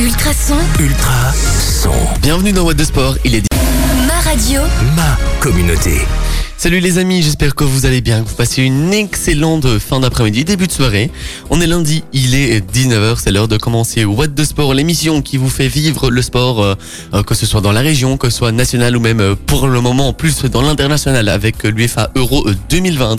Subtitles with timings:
[0.00, 1.92] Ultra son, Ultra son.
[2.22, 3.48] Bienvenue dans What de Sport, il est dit.
[4.06, 4.62] ma radio,
[4.96, 5.90] Ma communauté.
[6.56, 10.46] Salut les amis, j'espère que vous allez bien, que vous passez une excellente fin d'après-midi,
[10.46, 11.10] début de soirée.
[11.50, 15.36] On est lundi, il est 19h, c'est l'heure de commencer What de Sport, l'émission qui
[15.36, 16.74] vous fait vivre le sport, euh,
[17.12, 19.68] euh, que ce soit dans la région, que ce soit national ou même euh, pour
[19.68, 23.18] le moment plus dans l'international avec l'UEFA Euro 2020.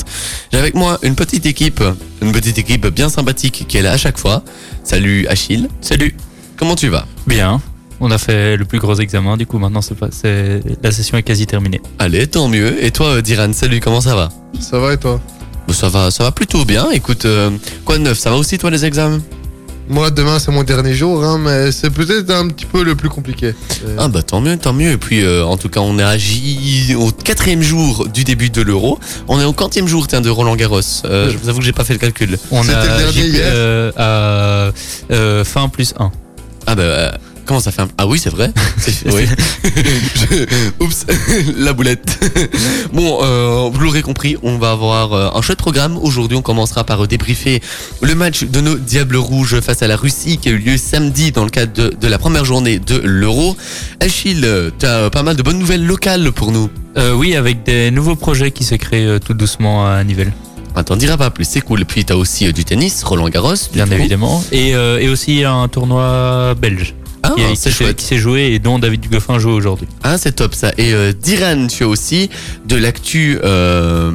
[0.52, 1.84] J'ai avec moi une petite équipe,
[2.24, 4.44] une petite équipe bien sympathique qui est là à chaque fois.
[4.84, 5.70] Salut Achille.
[5.80, 6.16] Salut.
[6.62, 7.08] Comment tu vas?
[7.26, 7.60] Bien.
[8.00, 11.18] On a fait le plus gros examen, du coup maintenant c'est pas, c'est, la session
[11.18, 11.82] est quasi terminée.
[11.98, 12.84] Allez, tant mieux.
[12.86, 14.30] Et toi euh, Diran, salut, comment ça va?
[14.60, 15.20] Ça va et toi?
[15.68, 16.92] Bon, Ça va, ça va plutôt bien.
[16.92, 17.50] Écoute, euh,
[17.84, 18.20] quoi de neuf?
[18.20, 19.22] Ça va aussi toi les examens?
[19.90, 23.10] Moi demain c'est mon dernier jour, hein, mais c'est peut-être un petit peu le plus
[23.10, 23.56] compliqué.
[23.86, 24.92] Euh, Ah bah tant mieux, tant mieux.
[24.92, 28.62] Et puis euh, en tout cas, on est agi au quatrième jour du début de
[28.62, 29.00] l'Euro.
[29.28, 30.80] On est au quantième jour, tiens, de Roland Garros.
[31.06, 32.38] Euh, je vous avoue que j'ai pas fait le calcul.
[32.52, 36.12] On C'était a le dernier JP, hier euh, à euh, fin plus 1.
[36.68, 37.12] Ah bah euh,
[37.46, 37.88] comment ça fait un...
[37.98, 38.52] Ah oui, c'est vrai.
[39.06, 39.26] Oui.
[40.16, 41.06] Je- Oups,
[41.58, 42.20] la boulette.
[42.94, 45.98] bon, euh, vous l'aurez compris, on va avoir euh, un chouette programme.
[45.98, 47.62] Aujourd'hui, on commencera par débriefer
[48.02, 51.32] le match de nos Diables Rouges face à la Russie qui a eu lieu samedi
[51.32, 53.56] dans le cadre de, de la première journée de l'Euro.
[54.00, 54.48] Achille,
[54.80, 56.70] tu as pas mal de bonnes nouvelles locales pour nous.
[56.98, 60.34] Euh, oui, avec des nouveaux projets qui se créent tout doucement à Nivelles,
[60.76, 61.86] Attends, dira pas plus, c'est cool.
[61.86, 63.94] Puis t'as aussi euh, du tennis, Roland Garros, bien coup.
[63.94, 64.44] évidemment.
[64.52, 67.98] Et, euh, et aussi un tournoi belge Ah, qui, s'est- chouette.
[67.98, 69.88] qui s'est joué et dont David Goffin joue aujourd'hui.
[70.04, 70.72] Ah, c'est top ça.
[70.78, 72.30] Et euh, Diran, tu as aussi
[72.66, 74.12] de l'actu, euh,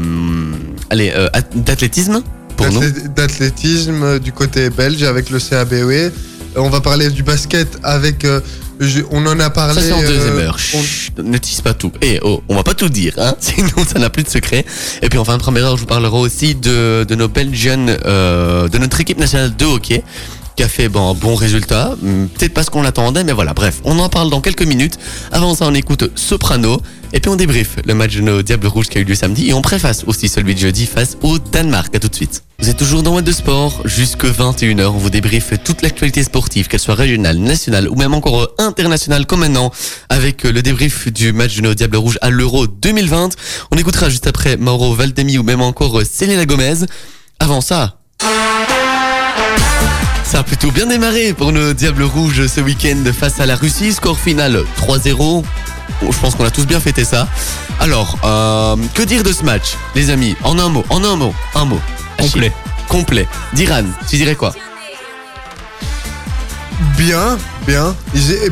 [0.91, 2.23] allez, euh, ath- d'athlétisme
[2.57, 2.81] pour nous.
[2.81, 5.73] d'athlé- D'athlétisme du côté belge avec le CABE.
[5.83, 6.11] Euh,
[6.57, 8.25] On va parler du basket avec.
[8.81, 9.75] Je- on en a parlé.
[9.81, 10.57] Ça c'est en deuxième heure.
[10.75, 11.93] on- ne tease pas tout.
[12.03, 14.65] Et oh, on va pas tout dire, hein, sinon ça n'a plus de secret.
[15.03, 17.87] Et puis en fin de première heure, je vous parlerai aussi de, de nos Belgians,
[18.05, 20.03] euh, de notre équipe nationale de hockey
[20.57, 21.95] qui a fait bon, un bon résultat.
[22.03, 23.53] Hum, Peut-être pas ce qu'on attendait, mais voilà.
[23.53, 24.99] Bref, on en parle dans quelques minutes.
[25.33, 26.81] Avant ça, on écoute Soprano.
[27.17, 29.48] Et puis on débrief le match de nos Diables Rouges qui a eu lieu samedi.
[29.48, 31.96] Et on préface aussi celui de jeudi face au Danemark.
[31.96, 32.42] À tout de suite.
[32.58, 33.80] Vous êtes toujours dans What de Sport.
[33.86, 38.51] Jusque 21h, on vous débriefe toute l'actualité sportive, qu'elle soit régionale, nationale ou même encore
[38.58, 39.73] internationale comme maintenant,
[40.11, 43.30] avec le débrief du match de nos Diables Rouges à l'Euro 2020.
[43.70, 46.85] On écoutera juste après Mauro Valdemi ou même encore Selena Gomez.
[47.41, 47.95] Avant ça,
[50.36, 53.95] ça a plutôt bien démarré pour nos Diables Rouges ce week-end face à la Russie.
[53.95, 55.14] Score final 3-0.
[55.17, 55.42] Bon,
[56.13, 57.27] je pense qu'on a tous bien fêté ça.
[57.80, 60.36] Alors, euh, que dire de ce match, les amis?
[60.45, 61.80] En un mot, en un mot, un mot.
[62.19, 62.33] Achille.
[62.33, 62.52] Complet.
[62.86, 63.29] Complet.
[63.55, 64.52] Diran, tu dirais quoi?
[66.98, 67.97] Bien, bien.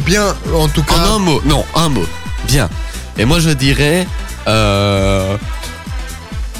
[0.06, 0.94] Bien, en tout cas.
[0.94, 2.06] En un mot, non, un mot.
[2.46, 2.70] Bien.
[3.18, 4.06] Et moi je dirais
[4.48, 5.36] euh,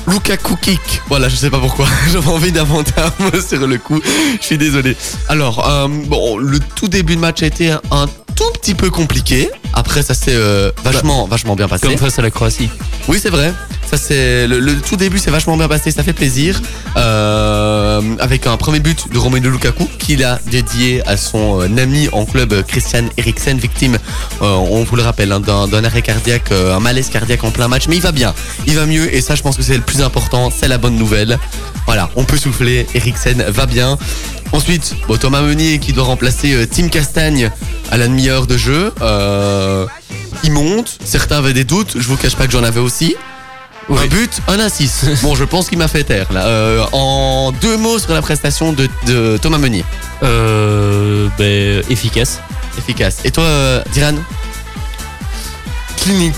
[0.07, 1.03] Lukaku kick.
[1.09, 1.87] Voilà, je sais pas pourquoi.
[2.13, 4.01] J'avais envie d'inventer un mot sur le coup.
[4.41, 4.97] Je suis désolé.
[5.29, 8.07] Alors, euh, bon, le tout début de match a été un
[8.37, 9.51] tout petit peu compliqué.
[9.73, 11.87] Après, ça s'est euh, vachement, vachement bien passé.
[11.87, 12.71] Comme face à la Croatie.
[13.09, 13.53] Oui, c'est vrai.
[13.91, 16.61] Ça c'est le, tout début, c'est vachement bien passé, ça fait plaisir.
[16.97, 22.09] Euh, avec un premier but de Romelu Lukaku qu'il a dédié à son euh, ami
[22.13, 23.99] en club euh, Christian Eriksen, victime,
[24.41, 27.89] on vous le rappelle, hein, d'un arrêt cardiaque, un malaise cardiaque en plein match.
[27.89, 28.35] Mais il va bien,
[28.67, 30.97] il va mieux et ça, je pense que c'est le plus important, c'est la bonne
[30.97, 31.39] nouvelle.
[31.87, 32.87] Voilà, on peut souffler.
[32.95, 33.99] Eriksen va bien.
[34.53, 37.51] Ensuite, Thomas Meunier qui doit remplacer Tim Castagne
[37.91, 38.93] à la demi-heure de jeu.
[40.43, 40.99] Il monte.
[41.05, 41.97] Certains avaient des doutes.
[41.99, 43.17] Je vous cache pas que j'en avais aussi.
[43.91, 45.05] Un but, un assist.
[45.23, 46.47] Bon, je pense qu'il m'a fait taire là.
[46.47, 49.85] Euh, en deux mots sur la prestation de, de Thomas Meunier.
[50.23, 52.41] Euh, ben, efficace.
[52.79, 53.19] Efficace.
[53.25, 54.15] Et toi, euh, Diran?
[55.97, 56.35] Clinique.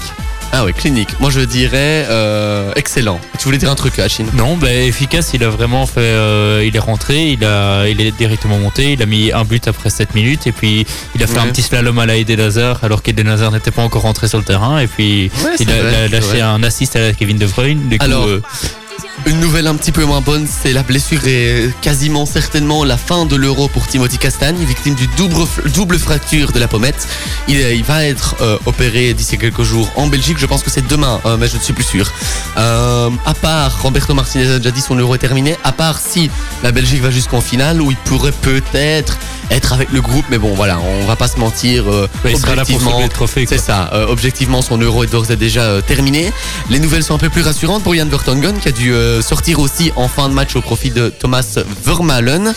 [0.59, 1.11] Ah ouais, clinique.
[1.21, 3.21] Moi, je dirais euh, excellent.
[3.39, 4.25] Tu voulais dire un truc, Achille?
[4.33, 6.01] Non, ben, efficace, il a vraiment fait.
[6.01, 9.69] euh, il est rentré, il, a, il est directement monté, il a mis un but
[9.69, 11.41] après 7 minutes, et puis il a fait Ouais.
[11.41, 14.39] un petit slalom à la Eden Hazard, alors qu'Eden Hazard n'était pas encore rentré sur
[14.39, 16.41] le terrain, et puis Ouais, il a, vrai, il a c'est lâché vrai.
[16.41, 17.89] un assist à la Kevin De Bruyne.
[17.91, 18.41] Du coup, Alors, euh,
[19.27, 23.27] Une nouvelle un petit peu moins bonne, c'est la blessure et quasiment certainement la fin
[23.27, 25.35] de l'euro pour Timothy Castagne, victime du double,
[25.75, 27.09] double fracture de la pommette.
[27.49, 30.87] Il, il va être euh, opéré d'ici quelques jours en Belgique, je pense que c'est
[30.87, 32.09] demain, euh, mais je ne suis plus sûr.
[32.57, 36.31] Euh, à part, Roberto Martinez a déjà dit son euro est terminé, à part si
[36.63, 39.19] la Belgique va jusqu'en finale, où il pourrait peut-être
[39.51, 41.85] être avec le groupe, mais bon voilà, on va pas se mentir.
[41.89, 43.47] euh, ben, il sera là pour le trophée.
[43.49, 46.33] c'est ça, euh, objectivement son euro est d'ores et déjà euh, terminé.
[46.71, 49.59] Les nouvelles sont un peu plus rassurantes pour Jan Vertonghen qui a dû euh, sortir
[49.61, 52.55] aussi en fin de match au profit de Thomas Vermaelen.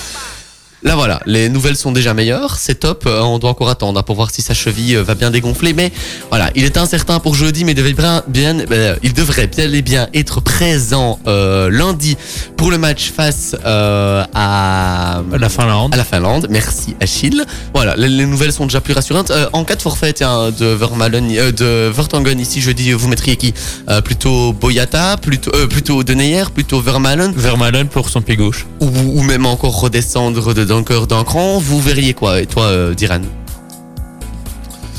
[0.81, 3.03] Là voilà, les nouvelles sont déjà meilleures, c'est top.
[3.05, 5.73] Euh, on doit encore attendre hein, pour voir si sa cheville euh, va bien dégonfler.
[5.73, 5.91] Mais
[6.29, 9.69] voilà, il est incertain pour jeudi, mais il devait bien, bien euh, il devrait bien
[9.73, 12.15] et bien être présent lundi
[12.55, 15.93] pour le match face à La Finlande.
[15.93, 16.47] à la Finlande.
[16.49, 17.43] Merci Achille.
[17.73, 19.33] Voilà, les, les nouvelles sont déjà plus rassurantes.
[19.51, 23.53] En cas de forfait tiens, de Vermalen, de Vertonghen ici jeudi, vous mettriez qui?
[24.05, 28.65] Plutôt Boyata, plutôt plutôt Deneyer, plutôt Vermalen Vermaelen pour son pied gauche.
[28.79, 32.39] ou, ou même encore redescendre de Dunker d'un cran, vous verriez quoi?
[32.41, 33.21] Et toi, euh, Diran?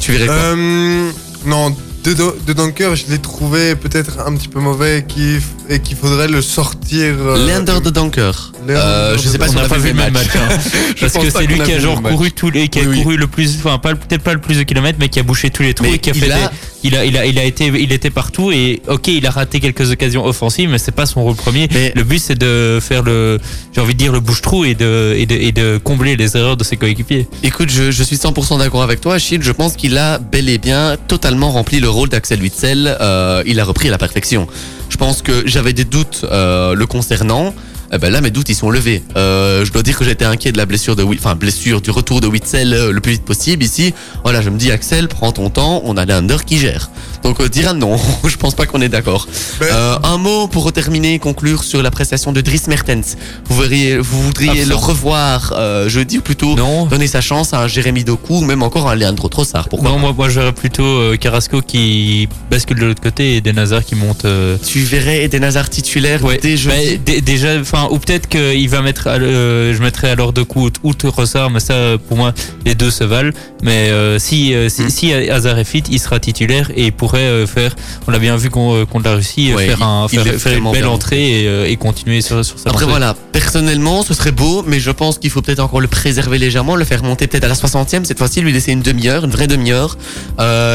[0.00, 0.34] Tu verrais quoi?
[0.34, 1.10] Euh,
[1.46, 1.70] non,
[2.04, 2.14] de,
[2.46, 6.28] de Dunker, je l'ai trouvé peut-être un petit peu mauvais qu'il f- et qu'il faudrait
[6.28, 7.14] le sortir.
[7.20, 8.52] euh, Leander de Dunker.
[8.66, 10.26] Leander Euh, je de sais pas on si on a pas vu le même match.
[10.34, 10.58] hein.
[10.96, 12.12] Je Parce pense que pas c'est lui qu'on qui a vu genre le match.
[12.12, 13.02] couru tous les, qui a Oui, oui.
[13.02, 15.50] couru le plus, enfin pas peut-être pas le plus de kilomètres, mais qui a bouché
[15.50, 16.32] tous les trous Mais et qui a il fait.
[16.32, 19.26] a- des- il a, il a, il a été, il était partout et ok, il
[19.26, 21.68] a raté quelques occasions offensives, mais c'est pas son rôle premier.
[21.72, 23.38] Mais- Le but c'est de faire le,
[23.74, 26.56] j'ai envie de dire le bouche-trou et de, et de, et de combler les erreurs
[26.56, 27.26] de ses coéquipiers.
[27.42, 29.42] Écoute, je, je suis 100% d'accord avec toi, Achille.
[29.42, 32.96] Je pense qu'il a bel et bien totalement rempli le rôle d'Axel Witzel.
[33.00, 34.46] Euh, il a repris à la perfection.
[34.88, 37.54] Je pense que j'avais des doutes euh, le concernant.
[37.92, 39.02] Eh ben là, mes doutes, ils sont levés.
[39.16, 42.20] Euh, je dois dire que j'étais inquiet de la blessure de, enfin blessure du retour
[42.20, 43.64] de Witzel euh, le plus vite possible.
[43.64, 43.92] Ici,
[44.22, 45.82] voilà, je me dis Axel, prends ton temps.
[45.84, 46.88] On a l'under qui gère.
[47.24, 47.96] Donc, euh, Diran, non,
[48.28, 49.26] je pense pas qu'on est d'accord.
[49.58, 53.16] Ben- Euh, un mot pour terminer, conclure sur la prestation de Dries Mertens.
[53.48, 56.86] Vous verriez, vous voudriez le revoir euh, jeudi ou plutôt Non.
[56.86, 59.68] donner sa chance à un Jérémy Doku ou même encore à un Leandro Trossard.
[59.68, 63.40] Pourquoi Non, moi, moi je verrais plutôt euh, Carrasco qui bascule de l'autre côté et
[63.40, 64.24] des Nazar qui montent.
[64.26, 68.28] euh, Tu verrais Eden Hazard titulaire Ouais, dès jeudi bah, dé- déjà, enfin, ou peut-être
[68.28, 71.74] qu'il va mettre, à euh, je mettrais alors de coup ou Rossard, mais ça,
[72.08, 72.32] pour moi,
[72.64, 73.32] les deux se valent.
[73.62, 74.90] Mais euh, si, euh, si, Mm.
[74.90, 77.74] si Hazard est fit, il sera titulaire et il pourrait euh, faire,
[78.06, 80.88] on l'a bien vu contre la Russie, Ouais, faire, un, faire, faire une belle bien
[80.88, 84.90] entrée et, et continuer sur, sur sa Après voilà, personnellement ce serait beau, mais je
[84.90, 88.04] pense qu'il faut peut-être encore le préserver légèrement, le faire monter peut-être à la 60e
[88.04, 89.96] cette fois-ci, lui laisser une demi-heure, une vraie demi-heure,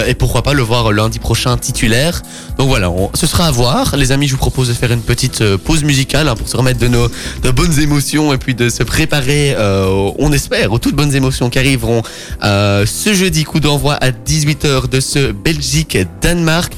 [0.08, 2.22] et pourquoi pas le voir lundi prochain titulaire.
[2.58, 3.96] Donc voilà, on- ce sera à voir.
[3.98, 6.80] Les amis, je vous propose de faire une petite pause musicale hein, pour se remettre
[6.80, 7.10] de nos
[7.44, 11.50] de bonnes émotions et puis de se préparer, euh, on espère, aux toutes bonnes émotions
[11.50, 12.02] qui arriveront
[12.44, 16.74] euh, ce jeudi, coup d'envoi à 18h de ce Belgique-Danemark.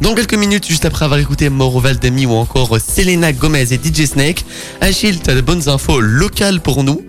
[0.00, 4.06] Dans quelques minutes, juste après avoir écouté Mauro Valdemi ou encore Selena Gomez et DJ
[4.06, 4.44] Snake,
[4.80, 7.02] Achille, tu as de bonnes infos locales pour nous,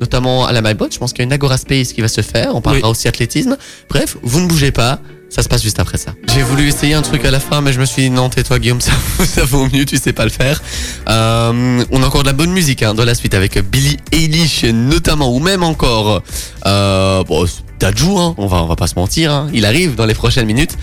[0.00, 0.88] notamment à la MyBot.
[0.90, 2.54] Je pense qu'il y a une Agora Space qui va se faire.
[2.54, 2.92] On parlera Oui.
[2.92, 3.56] aussi athlétisme.
[3.90, 5.00] Bref, vous ne bougez pas.
[5.30, 6.12] Ça se passe juste après ça.
[6.34, 8.58] J'ai voulu essayer un truc à la fin, mais je me suis dit non, tais-toi
[8.58, 8.92] Guillaume, ça,
[9.24, 10.60] ça vaut mieux, tu sais pas le faire.
[11.08, 14.64] Euh, on a encore de la bonne musique hein, dans la suite avec Billy Eilish
[14.64, 16.22] notamment, ou même encore
[16.66, 17.46] euh, bon,
[17.78, 20.46] Dajou, hein, on va on va pas se mentir, hein, il arrive dans les prochaines
[20.46, 20.76] minutes.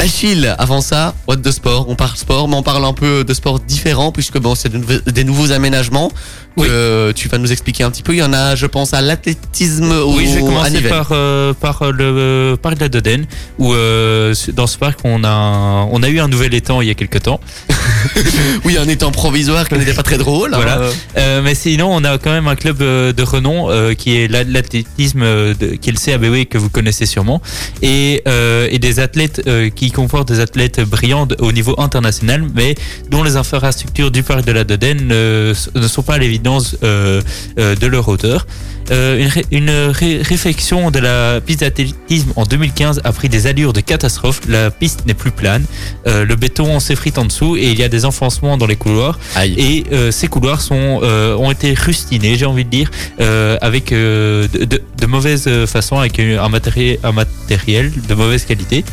[0.00, 3.34] Achille, avant ça, what de sport On parle sport, mais on parle un peu de
[3.34, 6.10] sport différent puisque bon, c'est de des nouveaux aménagements
[6.56, 8.12] que tu vas nous expliquer un petit peu.
[8.12, 10.90] Il y en a, je pense, à l'athlétisme ou Oui, je vais à commencer Nivelles.
[10.90, 13.24] par, euh, par euh, le euh, parc de la Dodène,
[13.58, 16.90] où euh, dans ce parc, on a, on a eu un nouvel étang il y
[16.90, 17.40] a quelques temps.
[18.64, 20.50] Oui, un étang provisoire qui n'était pas très drôle.
[20.54, 20.80] Voilà.
[20.82, 20.90] hein.
[21.18, 24.28] Euh, mais sinon, on a quand même un club euh, de renom euh, qui est
[24.28, 27.40] la- l'athlétisme, euh, qui est le CABW que vous connaissez sûrement,
[27.82, 32.74] et, euh, et des athlètes euh, qui des athlètes brillants au niveau international, mais
[33.10, 37.22] dont les infrastructures du parc de la Dodène ne, ne sont pas à l'évidence euh,
[37.58, 38.46] euh, de leur hauteur.
[38.90, 43.46] Euh, une ré- une ré- réflexion de la piste d'athlétisme en 2015 a pris des
[43.46, 44.40] allures de catastrophe.
[44.48, 45.64] La piste n'est plus plane,
[46.08, 49.18] euh, le béton s'effrite en dessous et il y a des enfoncements dans les couloirs.
[49.36, 49.54] Aïe.
[49.58, 52.90] Et euh, ces couloirs sont, ont été rustinés, j'ai envie de dire,
[53.60, 58.84] avec de, de, de mauvaise façon, avec un matériel de mauvaise qualité.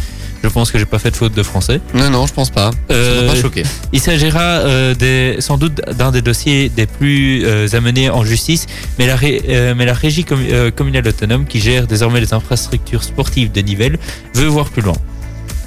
[0.43, 1.81] Je pense que j'ai pas fait de faute de français.
[1.93, 2.71] Non, non, je pense pas.
[2.91, 3.63] Euh, pas choqué.
[3.91, 8.65] Il s'agira euh, des, sans doute d'un des dossiers des plus euh, amenés en justice,
[8.99, 13.03] mais la, ré- euh, mais la régie commu- communale autonome qui gère désormais les infrastructures
[13.03, 13.97] sportives de Nivelles
[14.35, 14.95] veut voir plus loin.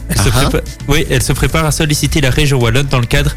[0.09, 0.45] Elle, se, Ah ah.
[0.49, 3.33] prépa- oui, elle se prépare à solliciter la région Wallonne dans le cadre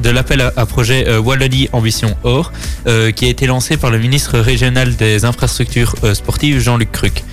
[0.00, 2.50] de l'appel à, à projet euh, Wallonie Ambition Or,
[2.86, 7.24] euh, qui a été lancé par le ministre régional des infrastructures euh, sportives Jean-Luc Cruc.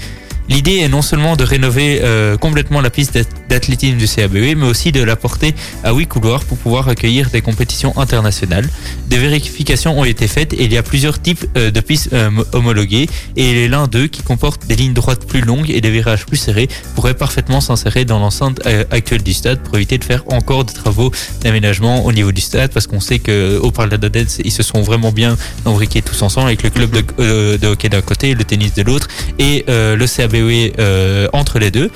[0.52, 4.68] L'idée est non seulement de rénover euh, complètement la piste d'ath- d'athlétisme du CABE, mais
[4.68, 8.68] aussi de la porter à huit couloirs pour pouvoir accueillir des compétitions internationales.
[9.08, 12.30] Des vérifications ont été faites et il y a plusieurs types euh, de pistes euh,
[12.52, 16.36] homologuées et l'un d'eux qui comporte des lignes droites plus longues et des virages plus
[16.36, 18.60] serrés pourrait parfaitement s'insérer dans l'enceinte
[18.92, 21.12] actuelle du stade pour éviter de faire encore des travaux
[21.44, 24.52] d'aménagement au niveau du stade parce qu'on sait que au Parc de la Dodette, ils
[24.52, 28.02] se sont vraiment bien embriqués tous ensemble avec le club de, euh, de hockey d'un
[28.02, 29.08] côté, le tennis de l'autre
[29.40, 30.41] et le CABE
[30.80, 31.90] euh, entre les deux.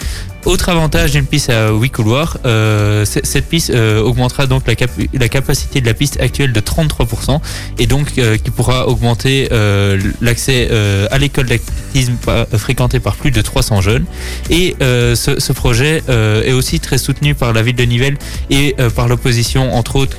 [0.45, 4.91] Autre avantage d'une piste à 8 couloirs, euh, cette piste euh, augmentera donc la, cap-
[5.11, 7.39] la capacité de la piste actuelle de 33%
[7.79, 12.13] et donc euh, qui pourra augmenter euh, l'accès euh, à l'école d'athlétisme
[12.57, 14.05] fréquentée par plus de 300 jeunes.
[14.51, 18.17] Et euh, ce, ce projet est aussi très soutenu par la ville de Nivelles
[18.51, 20.17] et par l'opposition, entre autres,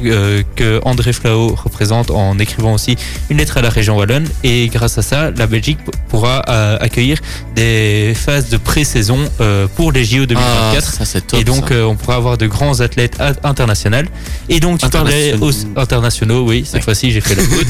[0.56, 2.96] que André Flao représente en écrivant aussi
[3.30, 4.26] une lettre à la région wallonne.
[4.42, 5.78] Et grâce à ça, la Belgique
[6.08, 6.40] pourra
[6.80, 7.18] accueillir
[7.54, 9.18] des phases de pré-saison
[9.76, 10.96] pour les JO 2024.
[11.00, 11.40] Ah, ça top.
[11.40, 13.96] et donc, euh, on pourra avoir de grands athlètes a- internationaux.
[14.48, 15.46] Et donc, tu parlais Internationaux.
[15.46, 16.80] aussi, internationaux, oui, cette Ouais.
[16.82, 17.66] fois-ci, j'ai fait la faute.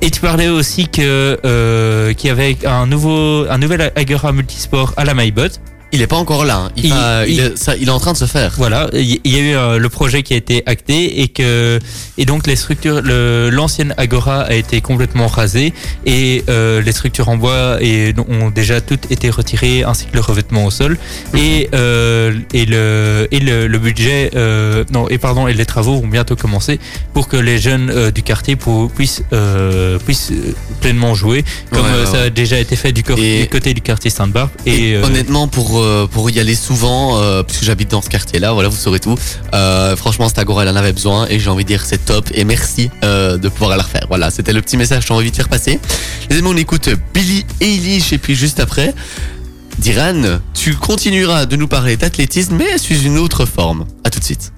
[0.00, 4.92] et tu parlais aussi que euh, qu'il y avait un nouveau, un nouvel Agora multisport
[4.96, 5.60] à la Maillebotte.
[5.94, 6.56] Il est pas encore là.
[6.66, 6.70] hein.
[6.76, 8.52] Il, est, ça, il est en train de se faire.
[8.56, 11.78] Voilà, il y a eu euh, le projet qui a été acté et que
[12.18, 15.72] et donc les structures, l'ancienne Agora a été complètement rasée
[16.06, 20.20] et euh, les structures en bois et, ont déjà toutes été retirées ainsi que le
[20.20, 20.98] revêtement au sol
[21.36, 24.30] et euh, et le et le, le budget
[24.92, 26.78] non et pardon et les travaux vont bientôt commencer
[27.12, 29.22] pour que les jeunes du quartier pour- puissent
[30.04, 30.32] puissent
[30.80, 33.74] pleinement jouer comme Ouais, ouais, ça a déjà été fait du, cor- Et- du côté
[33.74, 37.90] du quartier Sainte-Barbe et, Et honnêtement, pour, euh, pour y aller souvent, euh, puisque j'habite
[37.90, 39.14] dans ce quartier-là, voilà, vous saurez tout.
[39.54, 42.44] Euh, franchement, cette elle en avait besoin et j'ai envie de dire c'est top et
[42.44, 44.06] merci de pouvoir la refaire.
[44.08, 45.80] Voilà, c'était le petit message que j'ai envie de faire passer.
[46.30, 48.94] Les amis, on écoute Billy Eilish et puis juste après,
[49.78, 53.86] Diran, tu continueras de nous parler d'athlétisme, mais sous une autre forme.
[54.04, 54.52] À tout de suite.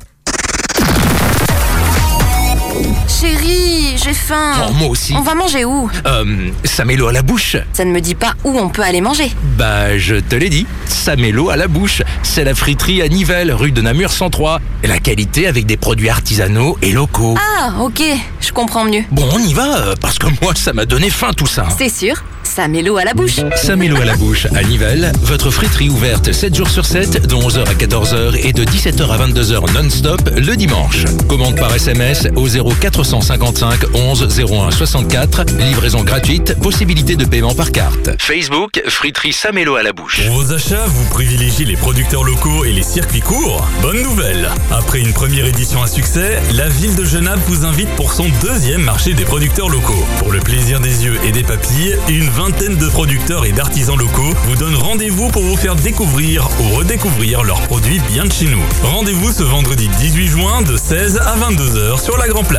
[3.09, 4.53] Chérie, j'ai faim.
[4.69, 5.15] Oh, moi aussi.
[5.17, 5.91] On va manger où?
[6.07, 7.57] Euh, ça met l'eau à la bouche.
[7.73, 9.31] Ça ne me dit pas où on peut aller manger.
[9.57, 10.67] Bah, je te l'ai dit.
[10.87, 12.03] Ça met l'eau à la bouche.
[12.23, 14.61] C'est la friterie à Nivelles, rue de Namur 103.
[14.83, 17.37] Et la qualité avec des produits artisanaux et locaux.
[17.39, 18.03] Ah, ok,
[18.41, 19.03] je comprends mieux.
[19.11, 21.67] Bon, on y va, euh, parce que moi, ça m'a donné faim tout ça.
[21.79, 23.41] C'est sûr, ça met l'eau à la bouche.
[23.57, 27.27] Ça met l'eau à la bouche à Nivelles, votre friterie ouverte 7 jours sur 7,
[27.27, 31.05] de 11h à 14h et de 17h à 22h non-stop le dimanche.
[31.29, 38.11] Commande par SMS au 0455 11 01 64, livraison gratuite, possibilité de paiement par carte.
[38.21, 40.27] Facebook, friterie Samélo à la bouche.
[40.27, 45.01] Pour vos achats, vous privilégiez les producteurs locaux et les circuits courts Bonne nouvelle Après
[45.01, 49.15] une première édition à succès, la ville de Genappe vous invite pour son deuxième marché
[49.15, 50.05] des producteurs locaux.
[50.19, 54.35] Pour le plaisir des yeux et des papilles, une vingtaine de producteurs et d'artisans locaux
[54.45, 58.63] vous donnent rendez-vous pour vous faire découvrir ou redécouvrir leurs produits bien de chez nous.
[58.83, 62.56] Rendez-vous ce vendredi 18 juin de 16 à 22h sur la Grand Place.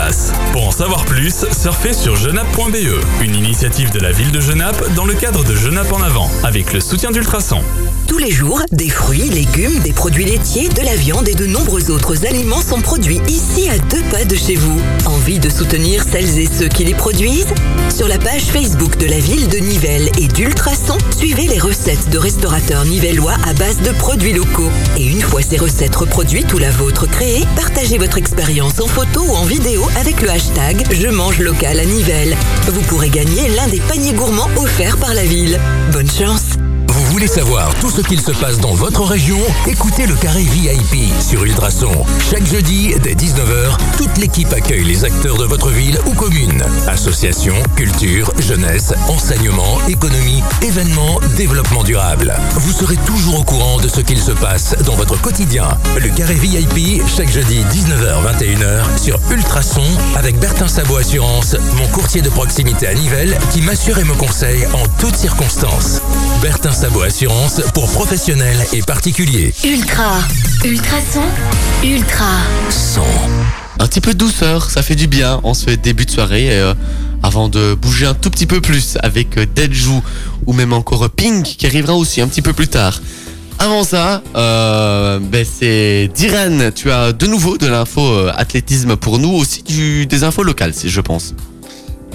[0.51, 2.75] Pour en savoir plus, surfez sur genappe.be,
[3.22, 6.72] une initiative de la ville de Genappe dans le cadre de Genappe en avant, avec
[6.74, 7.62] le soutien d'Ultrason.
[8.08, 11.89] Tous les jours, des fruits, légumes, des produits laitiers, de la viande et de nombreux
[11.89, 14.80] autres aliments sont produits ici à deux pas de chez vous.
[15.06, 17.54] Envie de soutenir celles et ceux qui les produisent?
[17.94, 22.18] Sur la page Facebook de la ville de Nivelles et d'Ultrason, suivez les recettes de
[22.18, 24.72] restaurateurs nivellois à base de produits locaux.
[24.98, 29.22] Et une fois ces recettes reproduites ou la vôtre créée, partagez votre expérience en photo
[29.27, 32.36] ou en vidéo avec le hashtag Je mange local à Nivelles.
[32.67, 35.60] Vous pourrez gagner l'un des paniers gourmands offerts par la ville.
[35.91, 36.58] Bonne chance
[37.12, 39.40] voulez savoir tout ce qu'il se passe dans votre région?
[39.66, 41.92] Écoutez le Carré VIP sur Ultrason.
[42.30, 46.64] Chaque jeudi, dès 19h, toute l'équipe accueille les acteurs de votre ville ou commune.
[46.88, 52.34] Associations, culture, jeunesse, enseignement, économie, événements, développement durable.
[52.56, 55.70] Vous serez toujours au courant de ce qu'il se passe dans votre quotidien.
[56.02, 59.82] Le Carré VIP, chaque jeudi 19h-21h sur Ultrason
[60.16, 64.66] avec Bertin Sabot Assurance, mon courtier de proximité à Nivelles qui m'assure et me conseille
[64.74, 66.02] en toutes circonstances.
[66.42, 69.54] Bertin Sabot Assurance pour professionnels et particuliers.
[69.63, 70.20] Ultra,
[70.66, 71.22] ultrason,
[71.84, 72.25] ultra.
[72.70, 73.01] Son.
[73.80, 76.46] Un petit peu de douceur, ça fait du bien en ce début de soirée.
[76.46, 76.74] et, euh,
[77.24, 80.01] avant de bouger un tout petit peu plus avec euh, Deadju
[80.46, 83.01] ou même encore Pink qui arrivera aussi un petit peu plus tard.
[83.60, 89.32] Avant ça, euh, ben c'est Diran, tu as de nouveau de l'info athlétisme pour nous,
[89.32, 91.34] aussi du, des infos locales, si je pense.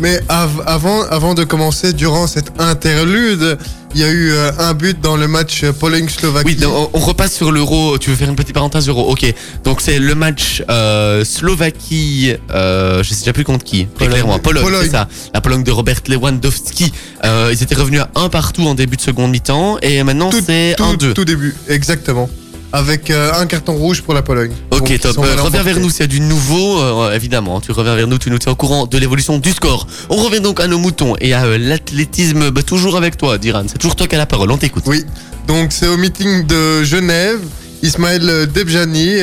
[0.02, 3.56] Mais av- avant, avant de commencer, durant cette interlude,
[3.94, 6.44] il y a eu euh, un but dans le match Pologne-Slovaquie.
[6.48, 7.98] Oui, donc, on, repasse sur l'euro.
[7.98, 9.08] Tu veux faire une petite parenthèse euro?
[9.12, 9.32] Ok.
[9.62, 12.32] Donc c'est le match euh, Slovaquie.
[12.50, 13.84] Euh, je sais déjà plus contre qui.
[13.84, 14.22] Pologne.
[14.42, 14.82] Pologne, Pologne.
[14.86, 15.06] c'est ça.
[15.32, 16.92] La Pologne de Robert Lewandowski.
[17.24, 20.74] Euh, ils étaient revenus à un partout en début de seconde mi-temps et maintenant c'est
[20.76, 21.12] tout, 1-2.
[21.12, 22.28] tout début, exactement.
[22.72, 24.52] Avec euh, un carton rouge pour la Pologne.
[24.70, 25.18] Ok, Donc, top.
[25.18, 27.60] Euh, reviens vers nous s'il y a du nouveau, euh, évidemment.
[27.60, 29.86] Tu reviens vers nous, tu nous tiens au courant de l'évolution du score.
[30.08, 32.50] On revient donc à nos moutons et à l'athlétisme.
[32.50, 33.64] Bah, toujours avec toi, Diran.
[33.66, 34.50] C'est toujours toi qui as la parole.
[34.50, 34.84] On t'écoute.
[34.86, 35.04] Oui,
[35.46, 37.40] donc c'est au meeting de Genève.
[37.82, 39.16] Ismaël Debjani,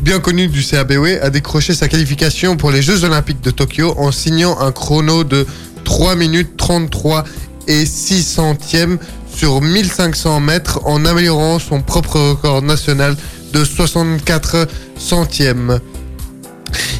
[0.00, 4.10] bien connu du CABW, a décroché sa qualification pour les Jeux Olympiques de Tokyo en
[4.10, 5.46] signant un chrono de
[5.84, 7.24] 3 minutes 33
[7.68, 8.98] et 6 centièmes
[9.34, 13.16] sur 1500 mètres en améliorant son propre record national
[13.52, 15.80] de 64 centièmes.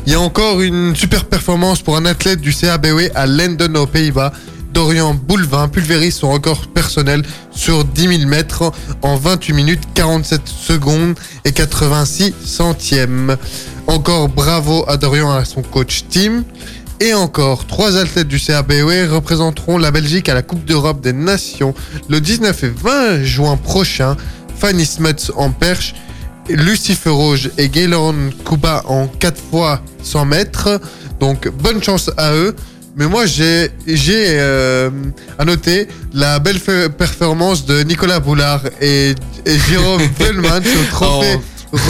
[0.07, 3.87] Il y a encore une super performance pour un athlète du CABW à Lenden aux
[3.87, 4.33] Pays-Bas.
[4.73, 7.23] Dorian Boulevin pulvérise son record personnel
[7.53, 8.73] sur 10 000 mètres
[9.03, 11.15] en 28 minutes 47 secondes
[11.45, 13.37] et 86 centièmes.
[13.87, 16.43] Encore bravo à Dorian et à son coach Tim.
[17.01, 21.75] Et encore, trois athlètes du CABW représenteront la Belgique à la Coupe d'Europe des Nations
[22.09, 24.17] le 19 et 20 juin prochain.
[24.57, 25.95] Fanny Smuts en perche,
[26.49, 30.81] Lucifer Rouge et Gaylorn Kuba en 4 fois 100 mètres.
[31.19, 32.55] Donc bonne chance à eux.
[32.97, 34.89] Mais moi j'ai euh,
[35.37, 41.39] à noter la belle performance de Nicolas Boulard et, et Jérôme Vellman sur le trophée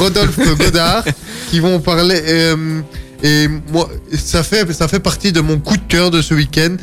[0.00, 1.04] Rodolphe Godard
[1.50, 2.80] qui vont parler euh,
[3.24, 6.76] et moi ça fait ça fait partie de mon coup de cœur de ce week-end.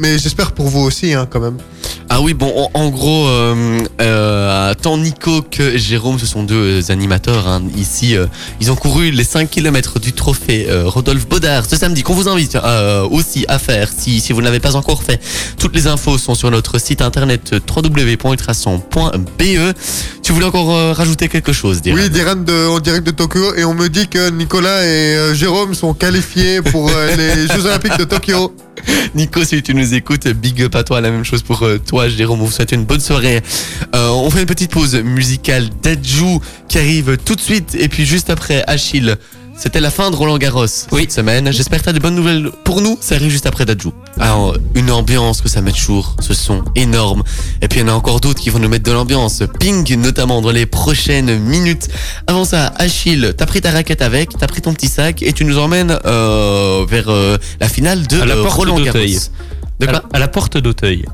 [0.00, 1.56] Mais j'espère pour vous aussi hein, quand même.
[2.10, 6.90] Ah oui, bon, en, en gros, euh, euh, tant Nico que Jérôme, ce sont deux
[6.90, 7.48] animateurs.
[7.48, 7.62] hein.
[7.76, 8.26] Ici, euh,
[8.60, 12.58] ils ont couru les 5 km du trophée Rodolphe Baudard ce samedi, qu'on vous invite
[13.10, 15.20] aussi à faire si, si vous ne l'avez pas encore fait.
[15.58, 19.74] Toutes les infos sont sur notre site internet www.ultrason.be.
[20.22, 23.64] Tu voulais encore rajouter quelque chose, Diran Oui, Diran de, en direct de Tokyo et
[23.64, 28.54] on me dit que Nicolas et Jérôme sont qualifiés pour les Jeux Olympiques de Tokyo.
[29.14, 31.00] Nico, si tu nous écoutes, big up à toi.
[31.00, 32.40] La même chose pour euh, toi, Jérôme.
[32.40, 33.42] On vous souhaite une bonne soirée.
[33.94, 37.74] Euh, on fait une petite pause musicale d'Adjou qui arrive tout de suite.
[37.74, 39.16] Et puis juste après, Achille.
[39.56, 41.52] C'était la fin de Roland Garros cette semaine.
[41.52, 42.98] J'espère que tu as de bonnes nouvelles pour nous.
[43.00, 43.90] Ça arrive juste après Dadju.
[44.18, 47.22] Alors, une ambiance que ça met toujours, ce son énorme.
[47.62, 49.42] Et puis il y en a encore d'autres qui vont nous mettre de l'ambiance.
[49.60, 51.88] Ping notamment dans les prochaines minutes.
[52.26, 55.44] Avant ça, Achille, t'as pris ta raquette avec, t'as pris ton petit sac et tu
[55.44, 58.98] nous emmènes euh, vers euh, la finale de À la euh, porte Roland Garros.
[59.80, 61.04] De à, quoi la- à la porte d'Auteuil.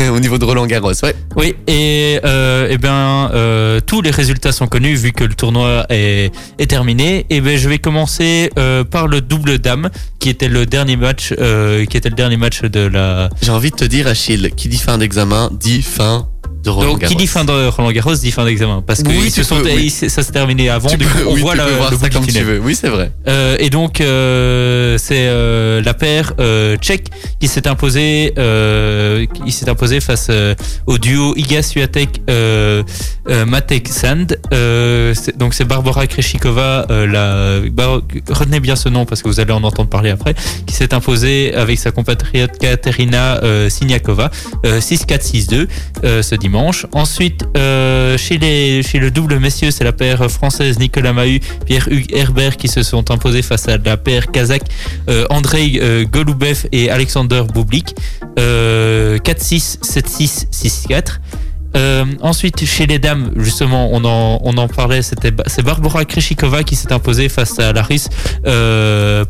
[0.12, 1.14] Au niveau de Roland Garros, ouais.
[1.36, 5.86] Oui, et euh, eh bien, euh, tous les résultats sont connus vu que le tournoi
[5.90, 7.26] est, est terminé.
[7.30, 11.34] Et ben, je vais commencer euh, par le double dame, qui était le dernier match,
[11.38, 13.28] euh, qui était le dernier match de la.
[13.42, 16.28] J'ai envie de te dire, Achille, qui dit fin d'examen dit fin
[16.66, 17.10] de Roland Donc, Garros.
[17.12, 19.60] qui dit fin de Roland Garros dit fin d'examen, parce que Oui, ils se sont,
[19.60, 19.88] peux, oui.
[19.88, 20.88] ça s'est terminé avant.
[20.88, 22.40] Tu du peux- coup, on oui, voit tu la, peux voir le ça comme tu
[22.42, 22.58] veux.
[22.58, 23.12] Oui, c'est vrai.
[23.28, 27.08] Euh, et donc euh, c'est euh, la paire euh, tchèque
[27.40, 30.54] qui s'est imposée, euh, qui s'est imposée face euh,
[30.86, 32.20] au duo Iga Swiatek
[33.46, 34.38] Matek Sand.
[35.36, 39.62] Donc c'est Barbara Kreshikova, la Bar- retenez bien ce nom parce que vous allez en
[39.62, 40.34] entendre parler après,
[40.66, 44.30] qui s'est imposée avec sa compatriote Katerina Siniakova
[44.64, 45.68] euh, 6-4-6-2
[46.04, 46.55] euh, ce dimanche.
[46.92, 52.12] Ensuite euh, chez les chez le double messieurs c'est la paire française Nicolas Mahut Pierre-Hugues
[52.14, 54.62] Herbert qui se sont imposés face à la paire kazakh
[55.08, 57.94] euh, Andrei euh, Golubev et Alexander Bublik.
[58.38, 60.46] Euh, 4-6, 7-6,
[60.88, 61.20] 6-4.
[61.76, 66.76] Euh, ensuite, chez les dames, justement, on en, on en parlait, c'est Barbara Kreshikova qui
[66.76, 68.08] s'est imposée face à la Russe
[68.46, 69.24] euh.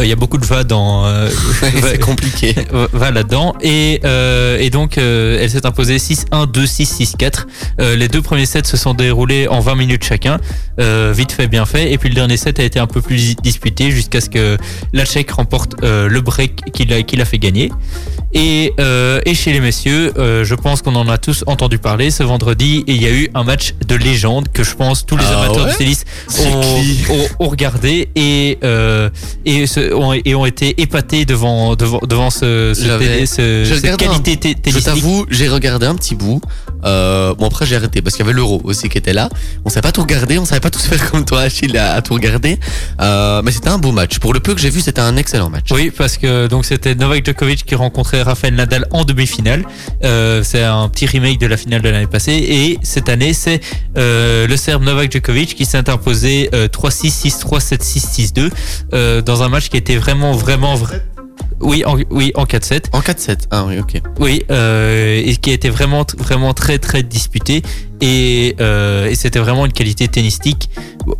[0.00, 1.28] Euh, Il y a beaucoup de va dans euh,
[1.82, 2.54] c'est compliqué.
[2.92, 7.46] va là-dedans et, euh, et donc euh, elle s'est imposée 6-1, 2-6, 6-4.
[7.80, 10.38] Euh, les deux premiers sets se sont déroulés en 20 minutes chacun,
[10.80, 11.92] euh, vite fait, bien fait.
[11.92, 14.56] Et puis le dernier set a été un peu plus disputé jusqu'à ce que
[14.92, 17.70] la Tchèque remporte euh, le break qui l'a qui l'a fait gagner.
[18.32, 22.10] Et, euh, et chez les messieurs, euh, je pense qu'on en a tous entendu parler
[22.12, 22.84] ce vendredi.
[22.86, 25.40] Et il y a eu un match de légende que je pense tous les Ah
[25.42, 26.04] amateurs ouais de tennis
[26.38, 29.10] ont, ont- ont regardé et, euh,
[29.44, 33.74] et, se- ont, et ont été épatés devant, devant, devant ce, ce télé- ce- j'ai
[33.80, 36.40] cette un- qualité té- Je t'avoue, j'ai regardé un petit bout.
[36.84, 39.28] Euh, bon après j'ai arrêté parce qu'il y avait l'euro aussi qui était là.
[39.64, 42.14] On savait pas tout regarder, on savait pas tous faire comme toi Achille à, tout
[42.14, 42.58] regarder.
[43.00, 44.18] Euh, mais c'était un beau match.
[44.18, 45.68] Pour le peu que j'ai vu, c'était un excellent match.
[45.70, 49.64] Oui, parce que donc c'était Novak Djokovic qui rencontrait Rafael Nadal en demi-finale.
[50.04, 52.32] Euh, c'est un petit remake de la finale de l'année passée.
[52.32, 53.60] Et cette année, c'est
[53.96, 58.50] euh, le Serbe Novak Djokovic qui s'est imposé euh, 3-6, 6-3, 7-6, 6-2
[58.92, 61.00] euh, dans un match qui était vraiment, vraiment, vra-
[61.60, 62.86] oui, en, oui, en 4-7.
[62.92, 63.46] En 4-7.
[63.50, 64.00] Ah oui, ok.
[64.18, 67.62] Oui, euh, et qui a été vraiment, vraiment très, très disputé.
[68.00, 70.70] Et, euh, et c'était vraiment une qualité tennistique.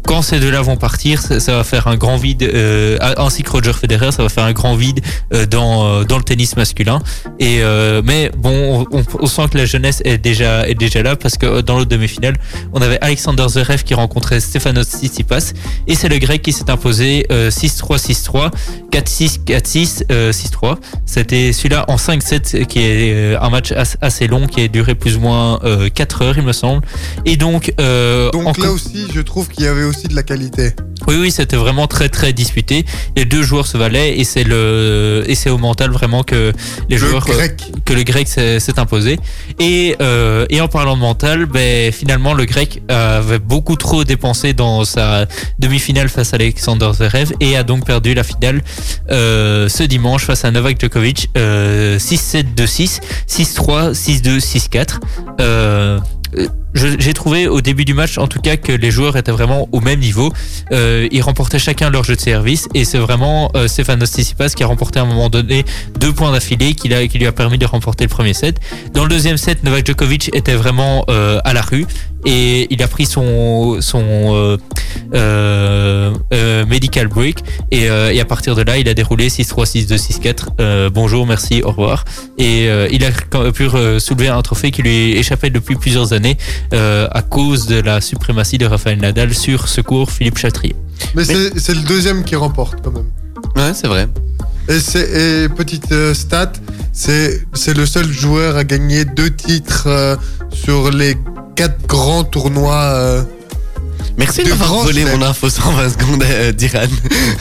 [0.07, 3.73] Quand ces deux-là vont partir, ça, va faire un grand vide, euh, ainsi que Roger
[3.73, 5.01] Federer, ça va faire un grand vide
[5.33, 7.01] euh, dans, euh, dans le tennis masculin.
[7.39, 11.17] Et euh, mais bon, on, on sent que la jeunesse est déjà, est déjà là
[11.17, 12.35] parce que euh, dans l'autre demi-finale,
[12.73, 15.53] on avait Alexander Zverev qui rencontrait Stefanos Tsitsipas
[15.87, 18.51] et c'est le grec qui s'est imposé euh, 6-3, 6-3,
[18.93, 20.77] 4-6, 4-6, euh, 6-3.
[21.07, 25.17] C'était celui-là en 5-7 qui est un match as- assez long qui a duré plus
[25.17, 26.70] ou moins euh, 4 heures il me semble.
[27.25, 30.73] Et donc, euh, Donc là aussi, je trouve qu'il y avait aussi de la qualité.
[31.09, 32.85] Oui, oui, c'était vraiment très très disputé.
[33.17, 36.53] Les deux joueurs se valaient et c'est le et c'est au mental vraiment que
[36.91, 37.63] les Le joueurs euh, grec.
[37.87, 39.19] que le grec s'est s'est imposé.
[39.59, 44.53] Et euh, et en parlant de mental, ben finalement le grec avait beaucoup trop dépensé
[44.53, 45.27] dans sa
[45.59, 48.61] demi-finale face à Alexander Zverev et a donc perdu la finale
[49.11, 54.99] euh, ce dimanche face à Novak Djokovic euh, 6-7 2-6, 6-3, 6-2, 6-4.
[55.41, 55.99] Euh,
[56.33, 59.69] je- j'ai trouvé au début du match en tout cas que les joueurs étaient vraiment
[59.73, 60.33] au même niveau.
[60.73, 64.63] Euh, ils remportaient chacun leur jeu de service et c'est vraiment euh, Stefanos Tsitsipas qui
[64.63, 65.65] a remporté à un moment donné
[65.99, 68.59] deux points d'affilée qui, qui lui a permis de remporter le premier set.
[68.95, 71.87] Dans le deuxième set, Novak Djokovic était vraiment euh, à la rue
[72.27, 74.05] et il a pris son son
[74.35, 74.59] euh,
[75.15, 77.39] euh, euh, medical break
[77.71, 80.47] et, et à partir de là, il a déroulé 6-3, 6-2, 6-4.
[80.61, 82.05] Euh, bonjour, merci, au revoir.
[82.39, 83.11] Et il a
[83.53, 86.37] pu soulever un trophée qui lui échappait depuis plusieurs années
[86.73, 90.77] euh, à cause de la suprématie de Rafael Nadal sur ce cours Philippe Chatrier.
[91.15, 93.07] Mais c'est c'est le deuxième qui remporte quand même.
[93.57, 94.09] Ouais, c'est vrai.
[94.69, 96.53] Et, petite euh, stat,
[96.93, 100.17] c'est c'est le seul joueur à gagner deux titres euh,
[100.53, 101.17] sur les
[101.57, 103.25] quatre grands tournois.
[104.19, 106.87] Merci De grands volé mon info 120 secondes euh, d'Iran.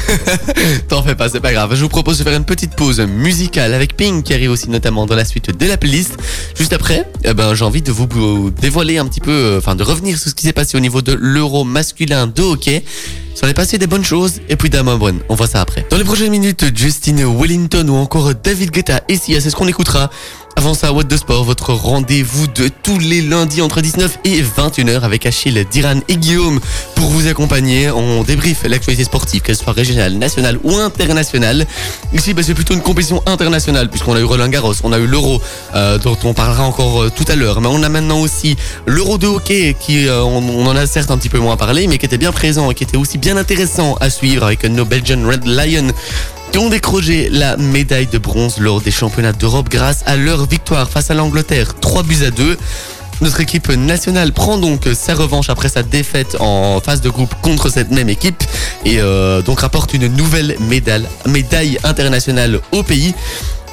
[0.87, 1.75] T'en fais pas, c'est pas grave.
[1.75, 5.05] Je vous propose de faire une petite pause musicale avec Pink qui arrive aussi notamment
[5.05, 6.17] dans la suite de la playlist.
[6.57, 9.75] Juste après, eh ben, j'ai envie de vous, vous dévoiler un petit peu, euh, enfin
[9.75, 12.83] de revenir sur ce qui s'est passé au niveau de l'euro masculin de hockey.
[13.39, 15.15] S'en est passé des bonnes choses et puis Damon Brun.
[15.29, 15.85] On voit ça après.
[15.89, 19.69] Dans les prochaines minutes, Justin Wellington ou encore David Guetta et Sia, c'est ce qu'on
[19.69, 20.09] écoutera.
[20.59, 25.03] Avant ça, What the Sport, votre rendez-vous de tous les lundis entre 19 et 21h
[25.03, 26.59] avec Achille, Diran et Guillaume
[26.95, 27.89] pour vous accompagner.
[27.91, 31.65] On débriefe l'actualité sportive, qu'elle soit régionale, nationale ou internationale.
[32.11, 35.07] Ici, bah, c'est plutôt une compétition internationale puisqu'on a eu Roland Garros, on a eu
[35.07, 35.41] l'Euro
[35.75, 37.61] euh, dont on parlera encore euh, tout à l'heure.
[37.61, 41.11] Mais on a maintenant aussi l'Euro de hockey qui, euh, on, on en a certes
[41.11, 43.28] un petit peu moins parlé, mais qui était bien présent et qui était aussi bien
[43.37, 45.87] intéressant à suivre avec nos Belgian Red Lion
[46.51, 50.89] qui ont décroché la médaille de bronze lors des championnats d'Europe grâce à leur victoire
[50.89, 52.57] face à l'Angleterre 3 buts à 2.
[53.21, 57.69] Notre équipe nationale prend donc sa revanche après sa défaite en phase de groupe contre
[57.69, 58.43] cette même équipe
[58.85, 63.13] et euh, donc rapporte une nouvelle médaille, médaille internationale au pays.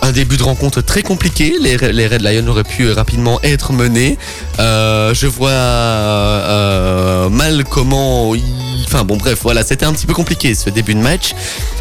[0.03, 1.55] Un début de rencontre très compliqué.
[1.61, 4.19] Les, Red Lions auraient pu rapidement être menés.
[4.59, 8.33] Euh, je vois euh, mal comment.
[8.85, 11.35] Enfin bon, bref, voilà, c'était un petit peu compliqué ce début de match.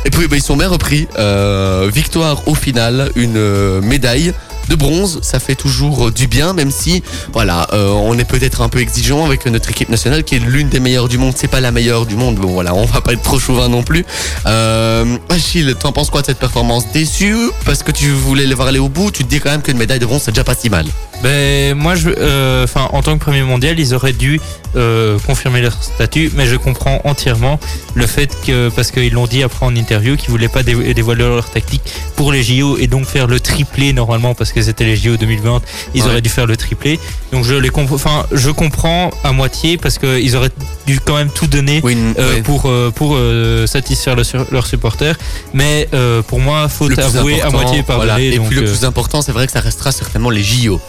[0.06, 1.08] Et puis bah, ils sont bien repris.
[1.20, 4.34] Euh, victoire au final, une médaille
[4.70, 8.70] de bronze, ça fait toujours du bien, même si voilà, euh, on est peut-être un
[8.70, 11.34] peu exigeant avec notre équipe nationale qui est l'une des meilleures du monde.
[11.36, 13.84] C'est pas la meilleure du monde, bon voilà, on va pas être trop chauvin non
[13.84, 14.06] plus.
[14.46, 16.86] Euh, Achille, t'en penses quoi de cette performance?
[16.94, 17.36] Déçu?
[17.66, 19.78] Parce que tu voulais les voir aller au bout Tu te dis quand même qu'une
[19.78, 20.86] médaille de bronze c'est déjà pas si mal.
[21.24, 24.40] Ben moi, je, euh, enfin, en tant que premier mondial, ils auraient dû
[24.76, 27.60] euh, confirmer leur statut, mais je comprends entièrement
[27.96, 31.24] le fait que parce qu'ils l'ont dit après en interview qu'ils voulaient pas dé- dévoiler
[31.24, 31.82] leur tactique
[32.16, 35.62] pour les JO et donc faire le triplé normalement parce que c'était les JO 2020,
[35.96, 36.10] ils Ouais.
[36.10, 37.00] auraient dû faire le triplé.
[37.32, 40.52] Donc je les comprends, enfin, je comprends à moitié parce que ils auraient
[40.86, 42.42] dû quand même tout donner Oui, euh, ouais.
[42.42, 45.16] pour euh, pour euh, satisfaire le leurs supporters.
[45.54, 48.12] Mais euh, pour moi, faut avouer à moitié pardonner.
[48.12, 48.20] voilà.
[48.22, 50.80] Et donc, puis le euh, plus important, c'est vrai que ça restera certainement les JO.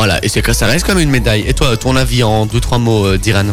[0.00, 1.44] Voilà, et c'est que ça reste comme une médaille.
[1.46, 3.44] Et toi, ton avis en deux trois mots, euh, Diran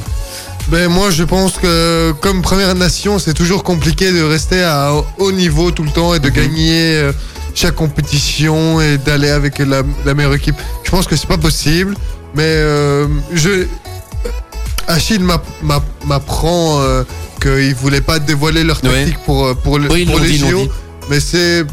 [0.69, 5.31] Ben moi je pense que comme première nation c'est toujours compliqué de rester à haut
[5.33, 7.11] niveau tout le temps et de gagner euh,
[7.53, 10.55] chaque compétition et d'aller avec la, la meilleure équipe.
[10.85, 11.95] Je pense que c'est pas possible,
[12.33, 13.65] mais euh, je
[14.87, 17.03] Achille m'a- m'a- m'apprend euh,
[17.41, 18.89] qu'ils voulaient pas dévoiler leur Ouais.
[19.03, 20.69] tactique pour euh, pour, le- Oui, pour les JO,
[21.09, 21.65] mais c'est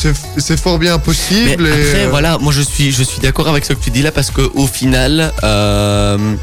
[0.00, 1.66] c'est c'est fort bien possible.
[1.66, 4.10] après, euh, voilà, moi je suis, je suis d'accord avec ce que tu dis là
[4.12, 6.34] parce que au final, euh,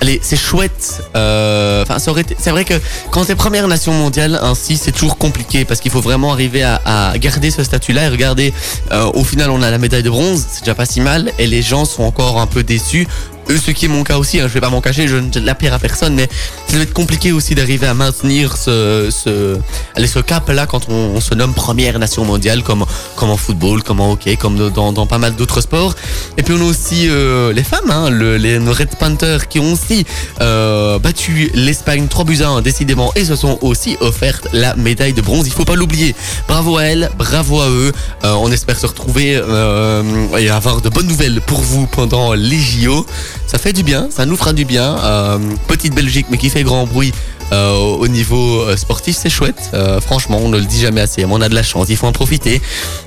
[0.00, 1.02] allez, c'est chouette.
[1.16, 2.74] euh, Enfin, c'est vrai que
[3.10, 6.80] quand t'es première nation mondiale, ainsi, c'est toujours compliqué parce qu'il faut vraiment arriver à,
[6.84, 8.52] à garder ce statut-là et regarder.
[8.92, 11.46] euh, au final, on a la médaille de bronze, c'est déjà pas si mal, et
[11.46, 13.06] les gens sont encore un peu déçus.
[13.50, 15.30] Eux, ce qui est mon cas aussi, hein, je vais pas m'en cacher, je ne
[15.40, 16.28] la pierre à personne, mais
[16.66, 19.58] ça va être compliqué aussi d'arriver à maintenir ce, ce,
[19.94, 22.84] allez, ce cap-là quand on, on se nomme première nation mondiale, comme,
[23.16, 25.94] comme en football, comme en hockey, comme dans, dans pas mal d'autres sports.
[26.36, 29.72] Et puis on a aussi euh, les femmes, hein, le, les Red Panthers qui ont
[29.72, 30.04] aussi
[30.40, 35.12] euh, battu l'Espagne 3 buts à 1 décidément et se sont aussi offertes la médaille
[35.12, 35.46] de bronze.
[35.46, 36.14] Il faut pas l'oublier.
[36.46, 37.92] Bravo à elles, bravo à eux.
[38.24, 40.02] Euh, on espère se retrouver euh,
[40.36, 43.06] et avoir de bonnes nouvelles pour vous pendant les JO.
[43.48, 44.96] Ça fait du bien, ça nous fera du bien.
[44.98, 47.12] Euh, petite Belgique mais qui fait grand bruit
[47.52, 49.70] euh, au niveau euh, sportif, c'est chouette.
[49.72, 51.24] Euh, franchement, on ne le dit jamais assez.
[51.24, 52.60] mais On a de la chance, il faut en profiter.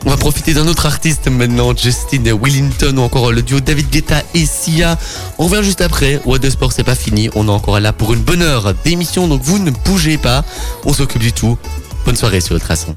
[0.06, 4.24] On va profiter d'un autre artiste maintenant, Justin Willington ou encore le duo David Guetta
[4.34, 4.98] et Sia.
[5.38, 6.20] On revient juste après.
[6.26, 7.30] What the Sport, c'est pas fini.
[7.36, 10.44] On est encore là pour une bonne heure d'émission, donc vous ne bougez pas.
[10.86, 11.58] On s'occupe du tout.
[12.06, 12.96] Bonne soirée sur Ultrason.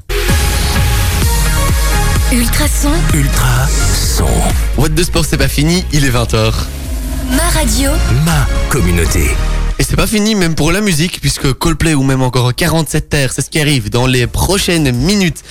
[2.31, 3.67] Ultrason, Ultra
[4.17, 4.25] son.
[4.77, 5.85] What the Sport, c'est pas fini.
[5.93, 6.53] Il est 20h.
[7.31, 7.91] Ma radio.
[8.25, 9.29] Ma communauté.
[9.79, 13.31] Et c'est pas fini même pour la musique puisque Coldplay ou même encore 47 terres,
[13.33, 15.41] c'est ce qui arrive dans les prochaines minutes.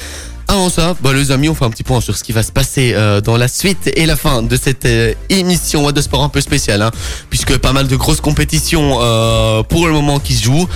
[0.47, 2.53] Avant ça, bah les amis, on fait un petit point sur ce qui va se
[2.53, 6.29] passer euh, dans la suite et la fin de cette euh, émission de sport un
[6.29, 6.91] peu spéciale, hein,
[7.31, 10.69] puisque pas mal de grosses compétitions euh, pour le moment qui se jouent.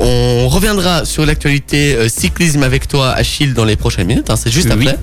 [0.00, 4.28] On reviendra sur l'actualité euh, cyclisme avec toi, Achille, dans les prochaines minutes.
[4.28, 4.88] hein, c'est juste Oui.
[4.88, 4.98] après.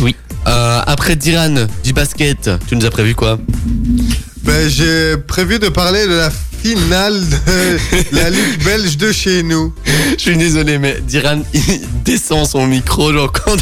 [0.00, 0.14] Oui.
[0.46, 3.36] Euh, après Diran, du basket, tu nous as prévu quoi?
[4.46, 6.30] Ben, j'ai prévu de parler de la
[6.74, 9.72] finale de la Ligue belge de chez nous.
[10.16, 13.56] Je suis désolé, mais Diran, il descend son micro, genre quand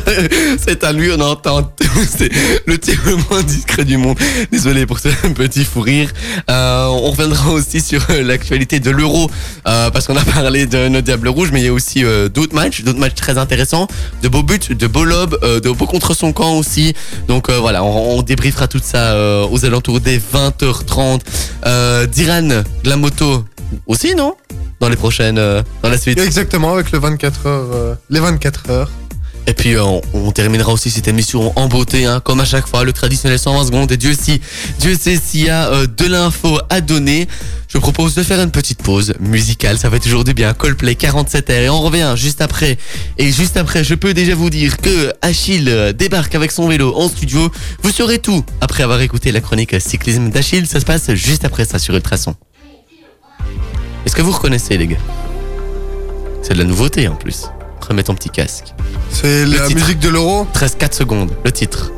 [0.59, 1.85] c'est à lui, on entend tout.
[2.17, 2.31] C'est
[2.67, 4.17] le type le moins discret du monde.
[4.51, 6.11] Désolé pour ce petit fou rire.
[6.51, 9.31] Euh, on reviendra aussi sur euh, l'actualité de l'Euro,
[9.67, 12.29] euh, parce qu'on a parlé de nos Diables Rouges, mais il y a aussi euh,
[12.29, 13.87] d'autres matchs, d'autres matchs très intéressants,
[14.23, 16.95] de beaux buts, de beaux lobes, euh, de beaux contre son camp aussi.
[17.29, 21.21] Donc euh, voilà, on, on débriefera tout ça euh, aux alentours des 20h30.
[21.67, 23.45] Euh, Diran, de la moto
[23.89, 24.37] aussi, non?
[24.79, 26.19] Dans les prochaines, euh, dans la suite.
[26.21, 28.91] Exactement, avec le 24 heures, euh, les 24 heures.
[29.47, 32.69] Et puis euh, on, on terminera aussi cette émission en beauté, hein, comme à chaque
[32.69, 33.91] fois, le traditionnel 120 secondes.
[33.93, 34.41] Et Dieu si,
[34.79, 37.27] Dieu sait s'il y a euh, de l'info à donner.
[37.69, 40.55] Je propose de faire une petite pause musicale, ça fait toujours du bien.
[40.55, 42.79] Coldplay 47 r et on revient juste après.
[43.19, 47.09] Et juste après, je peux déjà vous dire que Achille débarque avec son vélo en
[47.09, 47.51] studio.
[47.83, 50.69] Vous saurez tout après avoir écouté la chronique cyclisme d'Achille.
[50.69, 52.37] Ça se passe juste après ça sur Ultrason.
[54.05, 54.97] Est-ce que vous reconnaissez les gars?
[56.43, 57.45] C'est de la nouveauté en plus.
[57.89, 58.75] Remets ton petit casque.
[59.11, 59.81] C'est la titre.
[59.81, 60.47] musique de l'euro.
[60.53, 61.93] 13 4 secondes, le titre.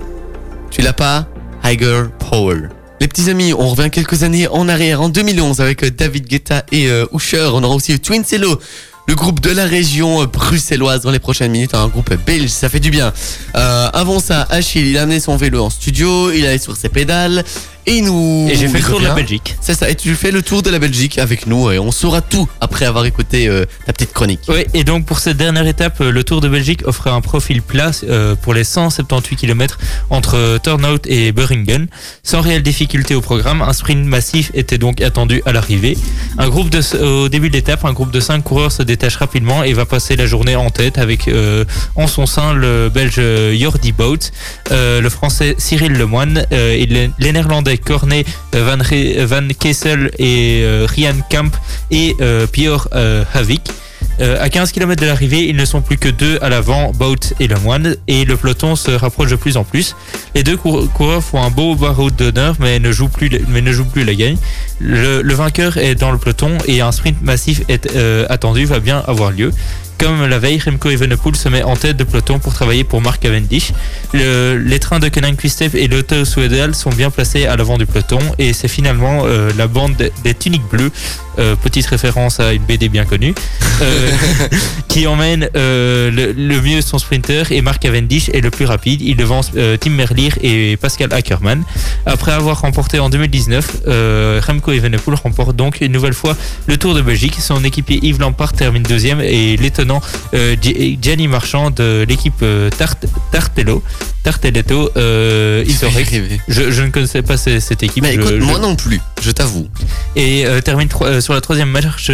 [0.70, 1.26] Tu l'as pas?
[1.64, 2.68] Higher Power.
[3.00, 6.64] Les petits amis, on revient quelques années en arrière, en 2011, avec euh, David Guetta
[6.72, 7.50] et euh, Usher.
[7.52, 8.58] On aura aussi Twin Cello,
[9.06, 12.68] le groupe de la région euh, bruxelloise dans les prochaines minutes, un groupe belge, ça
[12.68, 13.12] fait du bien.
[13.54, 16.88] Euh, avant ça, Achille, il a amené son vélo en studio, il est sur ses
[16.88, 17.44] pédales,
[17.86, 18.48] et nous...
[18.50, 19.14] Et j'ai fait le tour de la.
[19.14, 19.56] Belgique.
[19.60, 22.20] C'est ça, et tu fais le tour de la Belgique avec nous, et on saura
[22.20, 24.40] tout après avoir écouté euh, ta petite chronique.
[24.48, 27.62] Oui, et donc pour cette dernière étape, euh, le Tour de Belgique offrait un profil
[27.62, 29.78] plat euh, pour les 178 km
[30.10, 31.86] entre Turnhout et Beringen.
[32.22, 35.96] Sans réelle difficulté au programme, un sprint massif était donc attendu à l'arrivée.
[36.38, 39.62] Un groupe de, au début de l'étape, un groupe de 5 coureurs se détache rapidement
[39.62, 43.20] et va passer la journée en tête avec euh, en son sein le belge
[43.58, 44.32] Jordi Bout,
[44.70, 50.60] euh, le français Cyril Lemoine euh, et les néerlandais Cornet Van, Re- Van Kessel et
[50.62, 51.50] euh, Rian Kamp
[51.90, 52.46] et euh,
[52.94, 53.70] euh, Havik.
[54.18, 57.34] Euh, à 15 km de l'arrivée, ils ne sont plus que deux à l'avant, Bout
[57.38, 59.94] et Lemoine, et le peloton se rapproche de plus en plus.
[60.34, 63.72] Les deux cour- coureurs font un beau barreau d'honneur, mais ne jouent plus, mais ne
[63.72, 64.38] jouent plus la gagne.
[64.80, 69.02] Le, vainqueur est dans le peloton et un sprint massif est euh, attendu, va bien
[69.06, 69.52] avoir lieu.
[69.98, 73.20] Comme la veille, Remco Evenepoel se met en tête de peloton pour travailler pour Mark
[73.22, 73.72] Cavendish.
[74.12, 77.86] Le- les trains de Kenan Quistev et Lotto Soudal sont bien placés à l'avant du
[77.86, 80.90] peloton et c'est finalement euh, la bande des tuniques bleues,
[81.38, 83.34] euh, petite référence à une BD bien connue,
[83.82, 84.10] euh,
[84.88, 89.00] qui emmène euh, le, le mieux son sprinter et Mark Cavendish est le plus rapide.
[89.02, 91.62] Il devance Tim Merlier et Pascal Ackermann.
[92.06, 96.94] Après avoir remporté en 2019, euh, Remco Evenepoel remporte donc une nouvelle fois le Tour
[96.94, 97.36] de Belgique.
[97.40, 100.00] Son équipier Yves Lampard termine deuxième et l'étonnant
[100.32, 102.44] Gi- Gianni Marchand de l'équipe
[102.78, 102.96] Tart
[103.32, 103.82] Tartello,
[104.22, 106.12] Tartelletto, euh, historique.
[106.48, 108.04] Je, je ne connaissais pas ce- cette équipe.
[108.04, 109.68] Écoute, je- moi non plus, je t'avoue.
[110.16, 112.12] et euh, termine tro- euh, sur la troisième marche,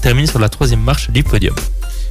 [0.00, 1.54] termine sur la troisième marche du podium.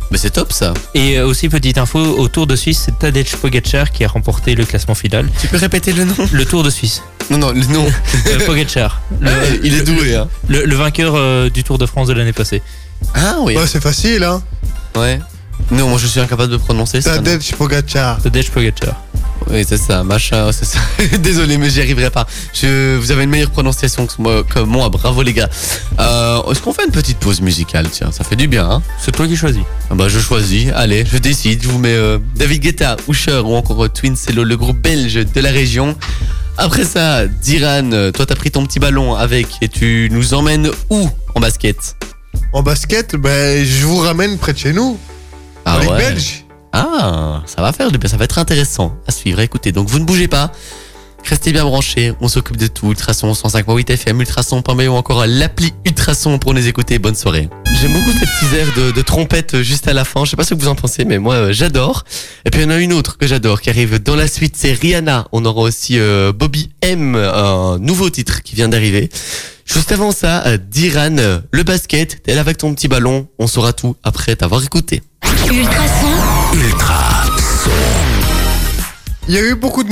[0.09, 0.73] Mais c'est top ça.
[0.93, 4.55] Et euh, aussi petite info, au Tour de Suisse, c'est Tadej Pogacar qui a remporté
[4.55, 5.29] le classement final.
[5.41, 6.15] Tu peux répéter le nom?
[6.31, 7.85] Le Tour de Suisse, Non, non, le nom.
[8.27, 10.29] euh, Pogacar, le, Ouais, il est doué, hein.
[10.47, 12.61] le, le vainqueur euh, du Tour de France de l'année passée.
[13.13, 13.57] Ah oui.
[13.57, 14.41] Ouais, c'est facile, hein.
[14.95, 15.19] Ouais.
[15.71, 17.15] Non, moi je suis incapable de prononcer ça.
[17.15, 18.21] Tadej Pogacar.
[18.21, 18.95] Tadej Pogacar.
[19.51, 20.79] Oui, c'est ça, machin, c'est ça.
[21.19, 22.27] Désolé, mais j'y arriverai pas.
[22.53, 24.89] Je, vous avez une meilleure prononciation que moi, que moi.
[24.89, 25.49] bravo les gars.
[25.99, 27.87] Euh, Est-ce qu'on fait une petite pause musicale?
[27.91, 29.63] Tiens, ça fait du bien, hein C'est toi qui choisis.
[29.89, 31.63] Ah Bah je choisis, allez, je décide.
[31.63, 35.15] Je vous mets euh, David Guetta, Usher ou encore euh, Twin Cello, le groupe belge
[35.15, 35.95] de la région.
[36.57, 41.09] Après ça, Diran, toi t'as pris ton petit ballon avec et tu nous emmènes où
[41.33, 41.95] en basket?
[42.53, 44.99] En basket, ben, je vous ramène près de chez nous.
[45.65, 45.97] Ah en Ligue ouais.
[45.97, 46.45] belge.
[46.71, 49.39] Ah, ça va faire du bien, ça va être intéressant à suivre.
[49.39, 50.51] Écoutez, donc vous ne bougez pas.
[51.25, 52.89] Restez bien branchés, on s'occupe de tout.
[52.91, 56.97] Ultrason 105.8 FM, ultrason.be ou encore l'appli Ultrason pour nous écouter.
[56.97, 57.49] Bonne soirée.
[57.79, 60.25] J'aime beaucoup cette petite air de, de trompette juste à la fin.
[60.25, 62.03] Je sais pas ce que vous en pensez, mais moi euh, j'adore.
[62.45, 64.55] Et puis il y en a une autre que j'adore qui arrive dans la suite,
[64.57, 65.27] c'est Rihanna.
[65.31, 69.09] On aura aussi euh, Bobby M, un nouveau titre qui vient d'arriver.
[69.65, 71.15] Juste avant ça, euh, Diran,
[71.51, 75.03] le basket, t'es là avec ton petit ballon, on saura tout après t'avoir écouté.
[75.51, 76.07] Ultrason,
[76.53, 77.25] Ultra
[79.27, 79.89] Il y a eu beaucoup de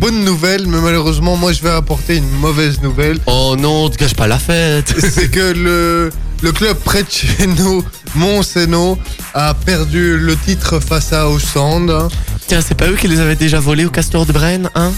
[0.00, 3.18] bonnes nouvelles, mais malheureusement, moi, je vais apporter une mauvaise nouvelle.
[3.26, 4.94] Oh non, te gâche pas la fête.
[5.12, 6.10] C'est que le,
[6.42, 8.98] le club près de chez nous, Montseno,
[9.34, 12.08] a perdu le titre face à hein.
[12.46, 14.92] Tiens, c'est pas eux qui les avaient déjà volés au Castor de Brenne, hein?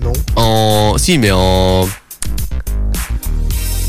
[0.00, 0.12] Non.
[0.36, 0.94] En...
[0.96, 1.88] Si, mais en...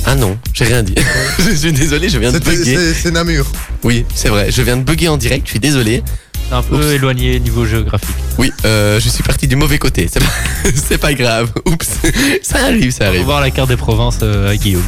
[0.07, 0.93] Ah non, j'ai rien dit.
[1.39, 2.75] je suis désolé, je viens de bugger.
[2.75, 3.45] C'est c'est Namur.
[3.83, 6.03] Oui, c'est vrai, je viens de bugger en direct, je suis désolé.
[6.47, 6.93] C'est un peu Oups.
[6.93, 8.15] éloigné niveau géographique.
[8.37, 11.13] Oui, euh, je suis parti du mauvais côté, c'est pas...
[11.13, 11.51] grave.
[11.65, 11.89] Oups,
[12.43, 13.23] ça arrive, ça On va arrive.
[13.23, 14.83] voir la carte des provinces euh, à Guillaume.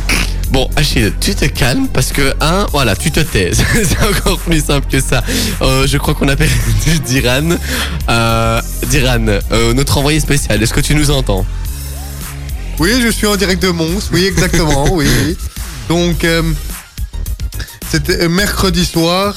[0.51, 3.51] Bon, Achille, tu te calmes parce que, un, voilà, tu te tais.
[3.53, 5.23] c'est encore plus simple que ça.
[5.61, 6.53] Euh, je crois qu'on a perdu
[7.05, 7.49] Diran.
[8.07, 11.45] Euh, Diran, euh, notre envoyé spécial, est-ce que tu nous entends?
[12.79, 14.09] Oui, je suis en direct de Mons.
[14.11, 14.87] Oui, exactement.
[14.93, 15.07] oui.
[15.89, 16.43] Donc, euh,
[17.89, 19.33] c'était euh, mercredi soir.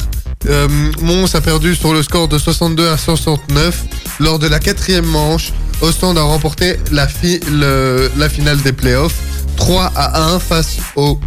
[0.49, 0.69] Euh,
[1.01, 3.83] Mons a perdu sur le score de 62 à 69
[4.21, 5.53] lors de la quatrième manche.
[5.81, 9.15] Ostende a remporté la, fi- le- la finale des playoffs
[9.57, 11.19] 3 à 1 face au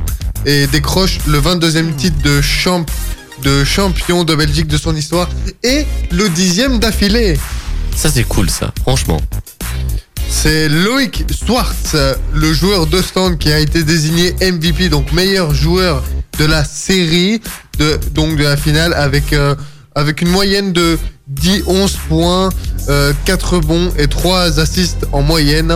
[0.45, 2.86] et décroche le 22e titre de, champ-
[3.43, 5.30] de champion de Belgique de son histoire
[5.63, 7.39] et le dixième d'affilée.
[7.95, 9.21] Ça, c'est cool, ça, franchement.
[10.35, 11.95] C'est Loïc Swartz,
[12.33, 16.03] le joueur d'Ostende qui a été désigné MVP, donc meilleur joueur
[16.37, 17.39] de la série,
[17.79, 19.55] de, donc de la finale, avec, euh,
[20.21, 20.97] une moyenne de
[21.33, 22.49] 10-11 points,
[22.89, 25.73] euh, 4 bons et 3 assists en moyenne.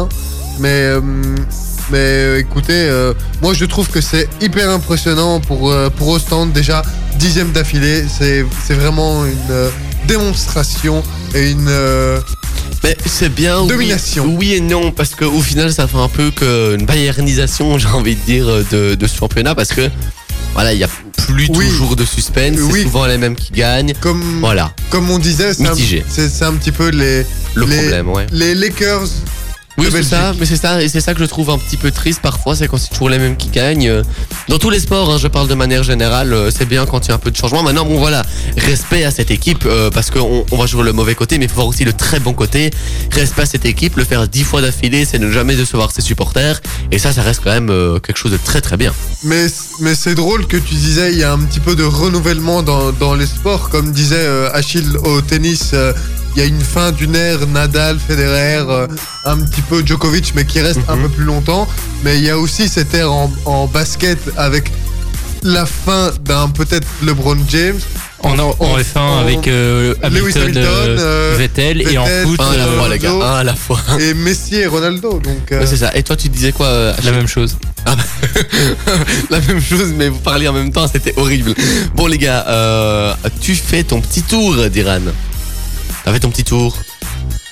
[0.60, 1.02] Mais, euh,
[1.94, 6.52] euh, écoutez, euh, moi je trouve que c'est hyper impressionnant pour, euh, pour Ostende.
[6.52, 6.82] Déjà,
[7.18, 9.70] dixième d'affilée, c'est vraiment une euh,
[10.08, 11.04] démonstration
[11.36, 11.68] et une...
[11.70, 12.20] euh,
[12.84, 13.62] Mais c'est bien.
[13.62, 14.26] oui- Domination.
[14.38, 18.22] Oui, et non, parce qu'au final, ça fait un peu qu'une bayernisation, j'ai envie de
[18.22, 19.90] dire, de, de ce championnat, parce que
[20.54, 21.68] voilà, il y a plus Oui.
[21.70, 23.94] toujours de suspense, c'est souvent les mêmes qui gagnent.
[24.00, 28.26] comme, Voilà, Comme on disait, c'est un, petit peu les, le Les- problème, ouais.
[28.32, 29.08] les Lakers.
[29.78, 30.10] Oui, Belgique.
[30.10, 32.56] ça, mais c'est ça, et c'est ça que je trouve un petit peu triste parfois,
[32.56, 33.88] c'est quand c'est toujours les mêmes qui gagnent.
[33.88, 34.04] Euh,
[34.50, 37.10] Dans tous les sports, hein, je parle de manière générale, euh, c'est bien quand il
[37.10, 37.62] y a un peu de changement.
[37.62, 38.24] Maintenant, bon voilà,
[38.58, 41.50] respect à cette équipe, euh, parce qu'on on va jouer le mauvais côté, mais il
[41.50, 42.72] faut voir aussi le très bon côté.
[43.12, 46.60] Respect à cette équipe, le faire dix fois d'affilée, c'est ne jamais décevoir ses supporters,
[46.92, 48.94] et ça, ça reste quand même euh, quelque chose de très très bien.
[49.24, 49.46] Mais,
[49.80, 52.92] mais c'est drôle que tu disais, il y a un petit peu de renouvellement dans,
[52.94, 53.70] dans les sports.
[53.70, 55.74] Comme disait euh, Achille au tennis,
[56.38, 58.86] il y a une fin d'une ère, Nadal, Federer, euh,
[59.26, 61.02] un petit peu Djokovic, mais qui reste un Mhm.
[61.04, 61.68] peu plus longtemps.
[62.04, 64.72] Mais il y a aussi cette ère en, en basket avec
[65.42, 67.80] la fin d'un peut-être LeBron James.
[68.22, 72.06] En, en, en- F1 en- avec euh, Lewis Hamilton, Hamilton, euh, euh, Vettel, et en
[72.06, 73.80] foot, Un à la fois, les gars, un à la fois.
[74.00, 75.14] Et Messi et Ronaldo.
[75.20, 75.92] Donc, euh, Ouais, c'est ça.
[75.96, 77.58] Et toi, tu disais quoi euh, la même chose.
[79.32, 81.54] La même chose, mais vous parliez en même temps, c'était horrible.
[81.96, 85.00] Bon, les gars, euh, tu fais ton petit tour, Diran.
[86.08, 86.74] T'as fait ton petit tour.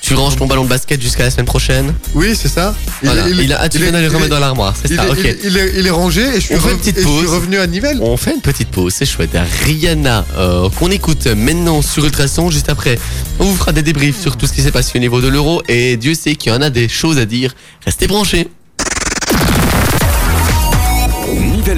[0.00, 1.92] Tu ranges ton ballon de basket jusqu'à la semaine prochaine.
[2.14, 2.74] oui, c'est ça.
[3.02, 3.28] Il- voilà.
[3.28, 5.18] il- Il, a, ah, tu viens il remettre dans l'armoire, c'est Il, ça, est, ok.
[5.22, 6.58] il- il est, il est rangé et je suis, et
[6.96, 7.26] je pause.
[7.28, 7.98] revenu à Nivelles.
[8.00, 9.36] On fait une petite pause, c'est chouette.
[9.64, 12.98] Rihanna, euh, qu'on écoute maintenant sur Ultrason, juste après.
[13.40, 15.62] On vous fera des débriefs sur tout ce qui s'est passé au niveau de l'euro
[15.68, 17.54] et Dieu sait qu'il y en a des choses à dire.
[17.84, 18.48] Restez branchés.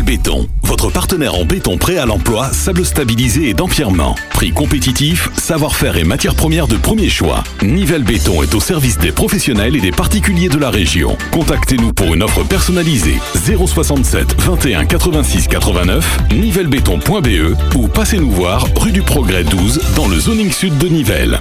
[0.08, 4.14] Béton, votre partenaire en béton prêt à l'emploi, sable stabilisé et d'empierrement.
[4.30, 7.44] Prix compétitif, savoir-faire et matières premières de premier choix.
[7.60, 11.18] Nivelle Béton est au service des professionnels et des particuliers de la région.
[11.30, 19.02] Contactez-nous pour une offre personnalisée 067 21 86 89 nivellebéton.be ou passez-nous voir rue du
[19.02, 21.38] Progrès 12 dans le zoning sud de Nivelles.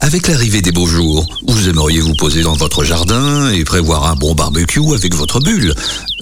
[0.00, 4.14] Avec l'arrivée des beaux jours, vous aimeriez vous poser dans votre jardin et prévoir un
[4.14, 5.74] bon barbecue avec votre bulle.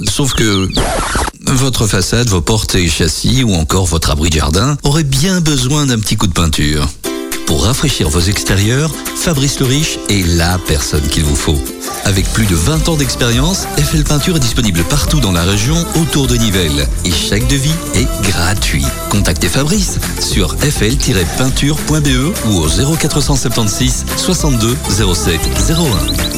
[0.08, 0.68] Sauf que
[1.52, 5.86] votre façade, vos portes et châssis ou encore votre abri de jardin auraient bien besoin
[5.86, 6.88] d'un petit coup de peinture.
[7.46, 11.58] Pour rafraîchir vos extérieurs, Fabrice le Riche est la personne qu'il vous faut.
[12.04, 16.26] Avec plus de 20 ans d'expérience, FL Peinture est disponible partout dans la région autour
[16.26, 16.86] de Nivelles.
[17.04, 18.84] Et chaque devis est gratuit.
[19.10, 24.76] Contactez Fabrice sur fl-peinture.be ou au 0476 62
[25.14, 26.33] 07 01.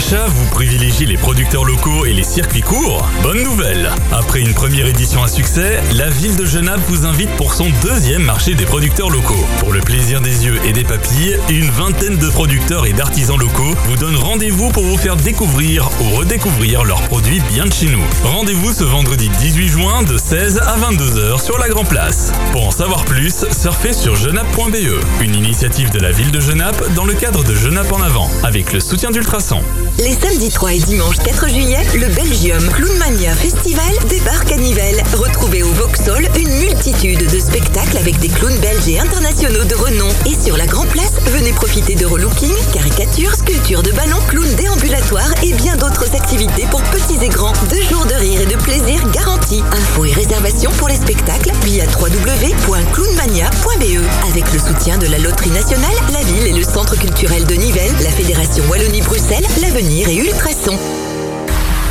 [0.00, 5.22] Vous privilégiez les producteurs locaux et les circuits courts Bonne nouvelle Après une première édition
[5.22, 9.46] à succès, la ville de Genappe vous invite pour son deuxième marché des producteurs locaux.
[9.60, 13.74] Pour le plaisir des yeux et des papilles, une vingtaine de producteurs et d'artisans locaux
[13.86, 18.02] vous donnent rendez-vous pour vous faire découvrir ou redécouvrir leurs produits bien de chez nous.
[18.24, 22.32] Rendez-vous ce vendredi 18 juin de 16 à 22h sur la Grand Place.
[22.52, 27.04] Pour en savoir plus, surfez sur genappe.be, une initiative de la ville de Genappe dans
[27.04, 29.62] le cadre de Genappe en avant, avec le soutien d'Ultrason.
[30.00, 35.02] Les samedis 3 et dimanche 4 juillet, le Belgium Clownmania Festival débarque à Nivelles.
[35.12, 40.08] Retrouvez au Vauxhall une multitude de spectacles avec des clowns belges et internationaux de renom.
[40.24, 45.34] Et sur la Grand Place, venez profiter de relooking, caricatures, sculptures de ballons, clowns déambulatoires
[45.42, 47.52] et bien d'autres activités pour petits et grands.
[47.68, 49.62] Deux jours de rire et de plaisir garantis.
[49.70, 54.00] Infos et réservations pour les spectacles via www.clownmania.be.
[54.30, 57.92] Avec le soutien de la Loterie Nationale, la ville et le Centre culturel de Nivelles,
[58.02, 59.44] la Fédération Wallonie-Bruxelles,
[59.90, 60.78] l'Avenir et Ultrason.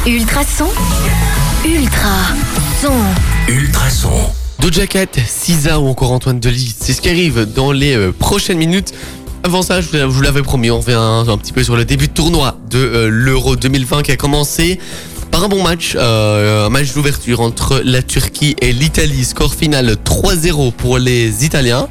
[0.06, 0.68] Ultrason.
[1.66, 2.10] Ultra.
[2.82, 3.52] Son.
[3.52, 4.10] Ultrason.
[4.60, 8.58] Doja Cat, Cisa ou encore Antoine Delis, c'est ce qui arrive dans les euh, prochaines
[8.58, 8.94] minutes.
[9.44, 11.76] Avant ça, je vous, je vous l'avais promis, on revient un, un petit peu sur
[11.76, 14.80] le début de tournoi de euh, l'Euro 2020 qui a commencé
[15.32, 19.26] par un bon match, euh, un match d'ouverture entre la Turquie et l'Italie.
[19.26, 21.88] Score final 3-0 pour les Italiens.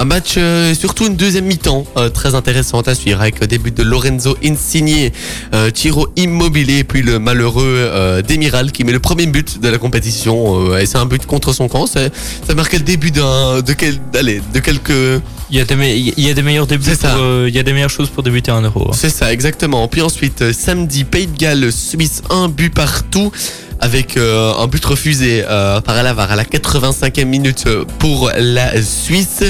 [0.00, 3.70] Un match, euh, surtout une deuxième mi-temps, euh, très intéressante à suivre avec le début
[3.70, 5.10] de Lorenzo Insigne,
[5.52, 9.76] euh, tiro immobilier, puis le malheureux euh, Demiral qui met le premier but de la
[9.76, 10.74] compétition.
[10.78, 11.86] et c'est un but contre son camp.
[11.86, 12.08] Ça
[12.56, 15.20] marque le début d'un, de, quel, allez, de quelques
[15.50, 17.58] Il y a des, me- il y a des meilleurs débuts, pour, euh, il y
[17.58, 18.88] a des meilleures choses pour débuter un euro.
[18.88, 18.94] hein.
[18.96, 19.86] C'est ça, exactement.
[19.88, 23.32] Puis ensuite, euh, samedi, Pays de Galles subissent un but partout
[23.80, 27.64] avec euh, un but refusé euh, par Alavar à la 85e minute
[27.98, 29.42] pour la Suisse.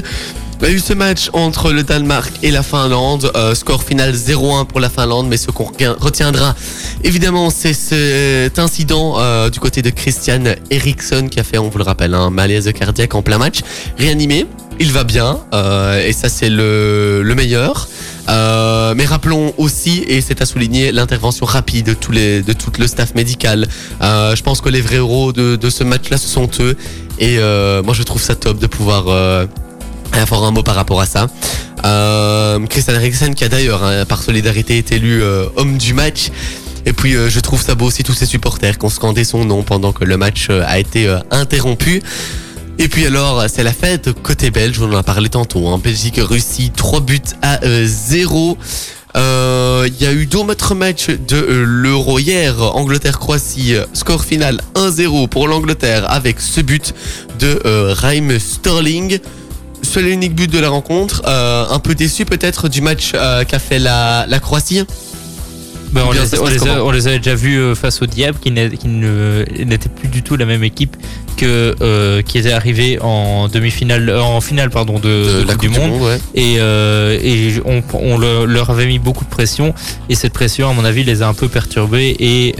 [0.63, 3.31] Il y a eu ce match entre le Danemark et la Finlande.
[3.35, 5.65] Euh, score final 0-1 pour la Finlande, mais ce qu'on
[5.99, 6.55] retiendra,
[7.03, 11.79] évidemment, c'est cet incident euh, du côté de Christian Eriksson qui a fait, on vous
[11.79, 13.61] le rappelle, un malaise cardiaque en plein match.
[13.99, 14.47] Réanimé,
[14.81, 17.87] il va bien, euh, et ça c'est le, le meilleur.
[18.31, 22.73] Euh, mais rappelons aussi, et c'est à souligner, l'intervention rapide de, tous les, de tout
[22.79, 23.69] le staff médical.
[24.01, 26.77] Euh, je pense que les vrais héros de, ce match-là, ce sont eux.
[27.19, 27.37] Et
[27.85, 29.09] moi, je trouve ça top de pouvoir
[30.13, 31.29] avoir un mot par rapport à ça.
[32.71, 35.23] Christian Eriksen, qui a d'ailleurs, hein, par solidarité, été élu
[35.57, 36.31] homme du match.
[36.87, 39.63] Et puis, je trouve ça beau aussi tous ces supporters qui ont scandé son nom
[39.63, 42.03] pendant que le match a été interrompu.
[42.79, 45.69] Et puis alors, c'est la fête côté belge, on en a parlé tantôt.
[45.69, 45.79] Hein.
[45.83, 48.57] Belgique-Russie, 3 buts à 0.
[49.17, 54.61] Euh, Il y a eu d'autres matchs de euh, l'Euro hier, Angleterre-Croatie, euh, score final
[54.77, 56.95] 1-0 pour l'Angleterre avec ce but
[57.39, 59.19] de euh, Raheem Sterling.
[59.83, 61.23] Seul et unique but de la rencontre.
[61.27, 64.85] Euh, un peu déçu peut-être du match euh, qu'a fait la, la Croatie.
[65.93, 68.01] Ben, on, les, on passe les a- comment on les avait déjà vus euh, face
[68.01, 70.97] au Diable qui n'était plus du tout la même équipe
[71.41, 75.69] que euh, qui était arrivée en demi-finale euh, en finale pardon de, la Coupe du
[75.71, 76.01] Monde.
[76.03, 76.19] Ouais.
[76.35, 79.75] et, euh, et on, on le- leur avait mis beaucoup de pression.
[80.09, 82.15] Et cette pression à mon avis les a un peu perturbés.
[82.21, 82.55] Et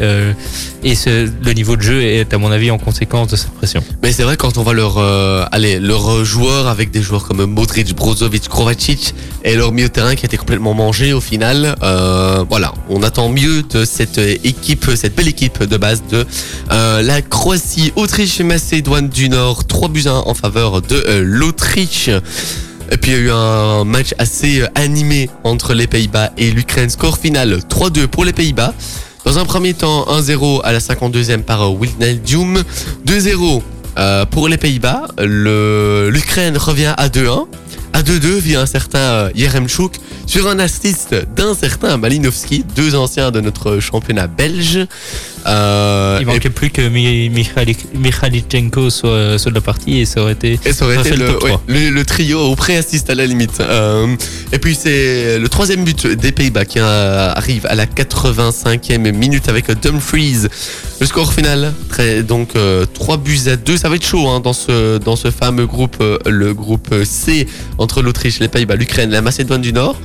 [0.83, 3.83] et ce- le niveau de jeu est à mon avis en conséquence de cette pression.
[4.03, 5.45] Mais c'est vrai quand on voit leur euh,
[5.81, 9.15] leurs joueurs avec des joueurs comme Modric, Brozovic, Kovacic
[9.45, 11.77] et leur milieu de terrain qui a été complètement mangé au final.
[11.83, 16.27] euh, voilà, on attend mieux de cette euh, équipe, cette belle équipe de base de
[16.73, 19.67] euh, la Croatie, Autriche et Macédoine du Nord.
[19.67, 22.09] 3 buts à 1 en faveur de euh, l'Autriche.
[22.93, 26.51] Et puis il y a eu un match assez euh, animé entre les Pays-Bas et
[26.51, 26.91] l'Ukraine.
[26.91, 28.75] Score final 3-2 pour les Pays-Bas.
[29.25, 32.63] Dans un premier temps, 1-0 à la 52e par euh, Wijnaldum.
[33.07, 33.63] 2-0
[33.99, 35.09] euh, pour les Pays-Bas.
[35.19, 37.47] L'Ukraine revient à 2-1.
[37.93, 39.95] À 2-2 via un certain euh, Yeremchuk
[40.27, 44.87] sur un assist d'un certain Malinovski, deux anciens de notre championnat belge.
[45.47, 50.59] Euh, Il et- manquait plus que Mikhailichenko soit, de la partie et ça aurait été
[50.65, 51.63] Et ça aurait Ça été fait le le, top ouais, trois.
[51.67, 53.59] le, le trio au pré-assist à la limite.
[53.61, 54.15] Euh,
[54.53, 59.71] et puis c'est le troisième but des Pays-Bas qui arrive à la 85e minute avec
[59.81, 60.47] Dumfries.
[61.01, 62.51] Le score final, très, donc
[62.95, 63.77] 3 buts à 2.
[63.79, 67.47] Ça va être chaud hein, dans, ce, dans ce fameux groupe, le groupe C
[67.81, 69.97] entre l'Autriche, les Pays-Bas, l'Ukraine, la Macédoine du Nord.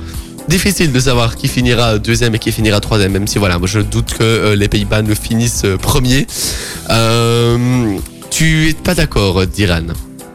[0.48, 3.80] Difficile de savoir qui finira deuxième et qui finira troisième, même si voilà, moi je
[3.80, 6.26] doute que euh, les Pays-Bas ne finissent euh, premier.
[6.90, 7.98] Euh,
[8.30, 9.82] tu es pas d'accord, Diran?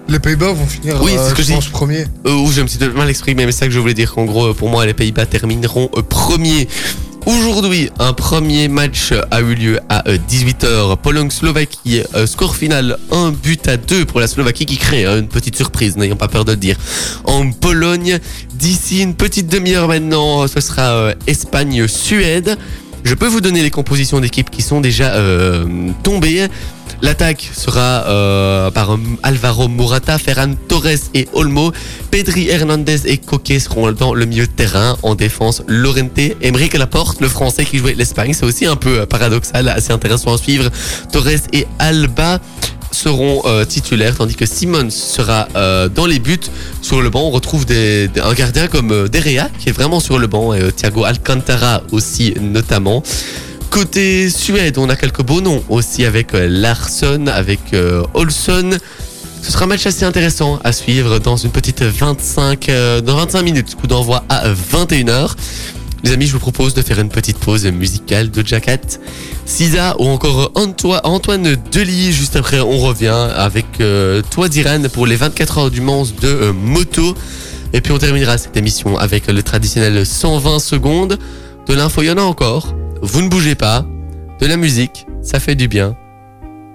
[0.09, 2.03] Les Pays-Bas vont finir, Oui, c'est ce que je pense, premier.
[2.25, 4.25] euh, ou je me suis mal exprimé, mais c'est ça que je voulais dire qu'en
[4.25, 6.67] gros, pour moi, les Pays-Bas termineront premiers.
[7.27, 10.97] Aujourd'hui, un premier match a eu lieu à 18h.
[10.97, 15.27] Pologne-Slovaquie, euh, score final 1 but à 2 pour la Slovaquie qui crée hein, une
[15.27, 16.77] petite surprise, n'ayons pas peur de le dire.
[17.25, 18.19] En Pologne,
[18.55, 22.57] d'ici une petite demi-heure maintenant, ce sera euh, Espagne-Suède.
[23.03, 25.65] Je peux vous donner les compositions d'équipes qui sont déjà euh,
[26.03, 26.47] tombées.
[27.01, 31.71] L'attaque sera euh, par Alvaro Morata, Ferran Torres et Olmo.
[32.11, 34.97] Pedri, Hernandez et Coque seront dans le milieu de terrain.
[35.01, 38.33] En défense, Lorente, Emeric Laporte, le français qui jouait l'Espagne.
[38.33, 40.69] C'est aussi un peu euh, paradoxal, assez intéressant à suivre.
[41.11, 42.39] Torres et Alba
[42.91, 45.47] seront euh, titulaires, tandis que Simon sera
[45.95, 46.39] dans les buts.
[46.81, 50.19] Sur le banc, on retrouve des, un gardien comme euh, Derea, qui est vraiment sur
[50.19, 53.01] le banc, et Thiago Alcantara aussi notamment.
[53.71, 58.71] Côté Suède, on a quelques beaux noms aussi avec euh, Larsson, avec euh, Olson.
[59.41, 63.41] Ce sera un match assez intéressant à suivre dans une petite 25, euh, dans 25
[63.43, 63.75] minutes.
[63.75, 65.35] Coup d'envoi à 21h.
[66.03, 68.99] Les amis, je vous propose de faire une petite pause musicale de Jacket,
[69.45, 72.11] Sisa ou encore Antoine, Delis.
[72.11, 73.65] Juste après, on revient avec
[74.31, 77.15] toi, Diran, pour les 24 heures du Mans de moto.
[77.71, 81.17] Et puis on terminera cette émission avec le traditionnel 120 secondes.
[81.67, 82.73] De l'info, il y en a encore.
[83.01, 83.85] Vous ne bougez pas.
[84.39, 85.95] De la musique, ça fait du bien.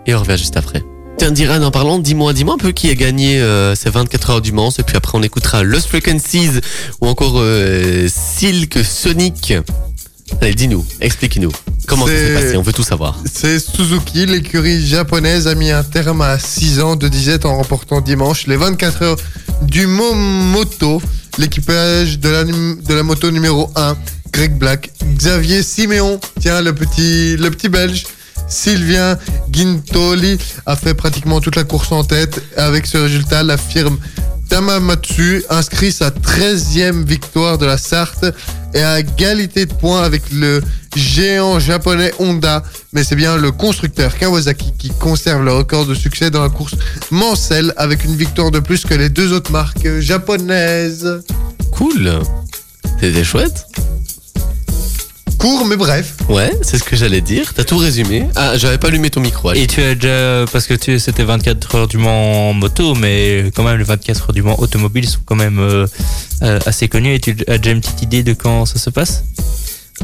[0.07, 0.85] Et on revient juste après.
[1.18, 4.41] Tiens, Diran, en parlant, dis-moi, dis-moi un peu qui a gagné euh, ces 24 heures
[4.41, 4.70] du Mans.
[4.79, 6.61] Et puis après, on écoutera Lost Frequencies
[7.01, 9.55] ou encore euh, Silk Sonic.
[10.41, 11.53] Allez, dis-nous, explique-nous.
[11.87, 12.57] Comment ça s'est passé?
[12.57, 13.18] On veut tout savoir.
[13.33, 18.01] C'est Suzuki, l'écurie japonaise, a mis un terme à 6 ans de disette en remportant
[18.01, 19.16] dimanche les 24 heures
[19.62, 21.01] du Momoto,
[21.39, 23.97] l'équipage de la, moto numéro 1,
[24.32, 28.05] Greg Black, Xavier Siméon, tiens le petit, le petit belge,
[28.49, 29.18] Sylvain
[29.51, 32.43] Gintoli a fait pratiquement toute la course en tête.
[32.57, 33.99] Avec ce résultat, la firme
[34.49, 38.27] Tamamatsu inscrit sa 13e victoire de la Sarthe
[38.75, 40.63] et à égalité de points avec le
[40.95, 42.63] géant japonais Honda.
[42.93, 46.75] Mais c'est bien le constructeur Kawasaki qui conserve le record de succès dans la course
[47.11, 51.23] Mancel avec une victoire de plus que les deux autres marques japonaises.
[51.71, 52.21] Cool.
[53.01, 53.67] C'était chouette.
[55.39, 56.14] Court mais bref.
[56.28, 57.53] Ouais, c'est ce que j'allais dire.
[57.55, 58.26] T'as tout résumé.
[58.34, 59.53] Ah, j'avais pas allumé ton micro.
[59.53, 63.62] Et tu as déjà, parce que tu c'était 24 heures du Mans moto, mais quand
[63.62, 65.87] même les 24 heures du Mans automobile sont quand même euh,
[66.43, 67.14] euh, assez connus.
[67.14, 69.24] Et tu as déjà une petite idée de quand ça se passe?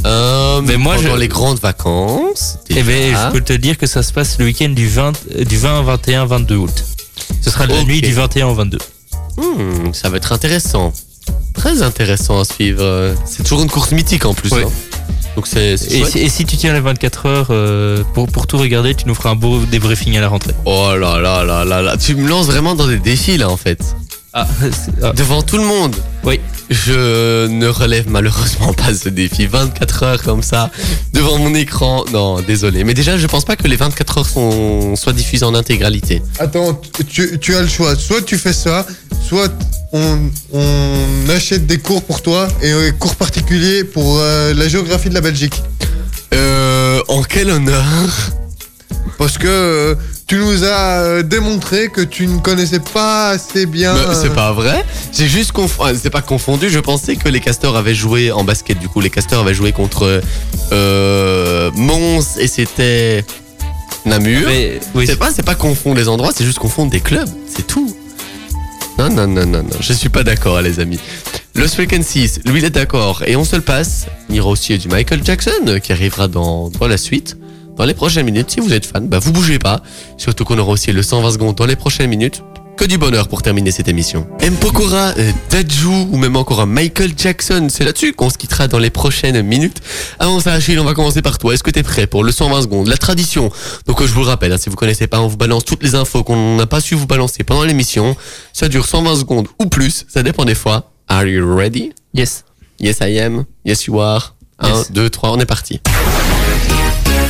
[0.06, 2.58] Euh, Mais moi, pendant je- les grandes vacances.
[2.70, 5.44] Eh ben, je peux te dire que ça se passe le week-end du 20, euh,
[5.44, 6.84] du 20, 21, 22 août.
[7.40, 8.78] Ce sera la nuit du 21 au 22.
[9.36, 10.92] Hmm, ça va être intéressant.
[11.54, 13.14] Très intéressant à suivre.
[13.26, 14.50] C'est toujours une course mythique en plus.
[14.50, 14.64] Ouais.
[14.64, 14.70] hein.
[15.36, 18.46] Donc c'est c'est Et si, et si tu tiens les 24 heures euh, pour, pour
[18.46, 20.52] tout regarder, tu nous feras un beau débriefing à la rentrée.
[20.64, 21.96] Oh là là là là là.
[21.96, 23.82] Tu me lances vraiment dans des défis là en fait.
[24.32, 24.46] Ah,
[25.02, 25.94] ah, Devant tout le monde.
[26.24, 26.40] Oui.
[26.70, 29.46] Je ne relève malheureusement pas ce défi.
[29.46, 30.70] 24 heures comme ça,
[31.12, 32.04] devant mon écran.
[32.12, 32.84] Non, désolé.
[32.84, 36.22] Mais déjà, je pense pas que les 24 heures sont, soient diffusées en intégralité.
[36.38, 37.96] Attends, tu, tu as le choix.
[37.96, 38.86] Soit tu fais ça,
[39.26, 39.52] soit
[39.92, 45.08] on, on achète des cours pour toi et euh, cours particuliers pour euh, la géographie
[45.08, 45.62] de la Belgique.
[46.34, 48.08] Euh, en quel honneur?
[49.18, 49.96] Parce que
[50.26, 53.94] tu nous as euh, démontré que tu ne connaissais pas assez bien.
[53.94, 54.84] Bah, C'est euh, pas vrai.
[55.12, 55.98] J'ai juste confondu.
[56.02, 56.70] C'est pas confondu.
[56.70, 58.78] Je pensais que les castors avaient joué en basket.
[58.78, 60.22] Du coup, les castors avaient joué contre
[60.72, 63.24] euh, Mons et c'était
[64.06, 64.48] Namur.
[64.48, 67.28] Mais, oui, C'est pas, c'est pas confondre les endroits, c'est juste confondre des clubs.
[67.46, 67.94] C'est tout.
[68.98, 69.76] Non, non, non, non, non.
[69.80, 70.98] Je suis pas d'accord, les amis.
[71.54, 73.22] Lost Frequencies, lui, il est d'accord.
[73.26, 74.06] Et on se le passe.
[74.30, 77.36] Il y aura aussi du Michael Jackson euh, qui arrivera dans, dans la suite.
[77.76, 79.80] Dans les prochaines minutes, si vous êtes fan, bah vous bougez pas.
[80.18, 82.42] Surtout qu'on aura aussi le 120 secondes dans les prochaines minutes.
[82.76, 84.26] Que du bonheur pour terminer cette émission.
[84.40, 84.54] M.
[84.56, 85.30] Pokora, euh,
[86.10, 89.80] ou même encore un Michael Jackson, c'est là-dessus qu'on se quittera dans les prochaines minutes.
[90.18, 91.52] Avant ça, Achille, on va commencer par toi.
[91.54, 93.50] Est-ce que t'es prêt pour le 120 secondes La tradition?
[93.86, 95.82] Donc euh, je vous le rappelle, hein, si vous connaissez pas, on vous balance toutes
[95.82, 98.16] les infos qu'on n'a pas su vous balancer pendant l'émission.
[98.52, 100.90] Ça dure 120 secondes ou plus, ça dépend des fois.
[101.08, 101.92] Are you ready?
[102.14, 102.44] Yes.
[102.80, 103.44] Yes I am.
[103.64, 104.34] Yes you are.
[104.58, 104.92] 1, Yes.
[104.92, 105.80] 2, 3, on est parti.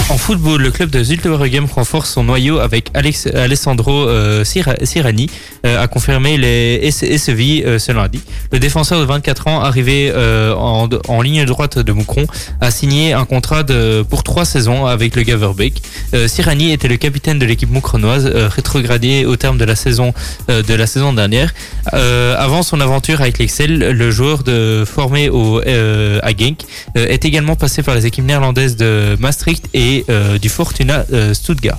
[0.09, 5.31] En football, le club de Zultewaregem renforce son noyau avec Alex, Alessandro euh, Sira- Sirani,
[5.65, 8.21] euh, a confirmé les SEV euh, ce lundi.
[8.53, 12.27] Le défenseur de 24 ans, arrivé euh, en, ligne droite de Moucron,
[12.61, 13.65] a signé un contrat
[14.11, 15.81] pour trois saisons avec le Gaverbeek.
[16.27, 20.13] Sirani était le capitaine de l'équipe moucronoise, rétrogradé au terme de la saison,
[20.49, 21.55] de la saison dernière.
[21.93, 26.63] Avant son aventure avec l'Excel, le joueur de, formé au, à Genk
[26.97, 31.79] est également passé par les équipes néerlandaises de Maastricht et euh, du Fortuna euh, Stuttgart.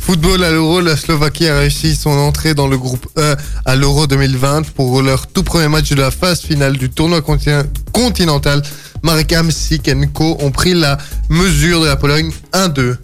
[0.00, 4.06] Football à l'Euro, la Slovaquie a réussi son entrée dans le groupe E à l'Euro
[4.06, 7.50] 2020 pour leur tout premier match de la phase finale du tournoi conti-
[7.92, 8.62] continental.
[9.02, 10.98] Marek Hamsik et ont pris la
[11.30, 12.96] mesure de la Pologne 1-2.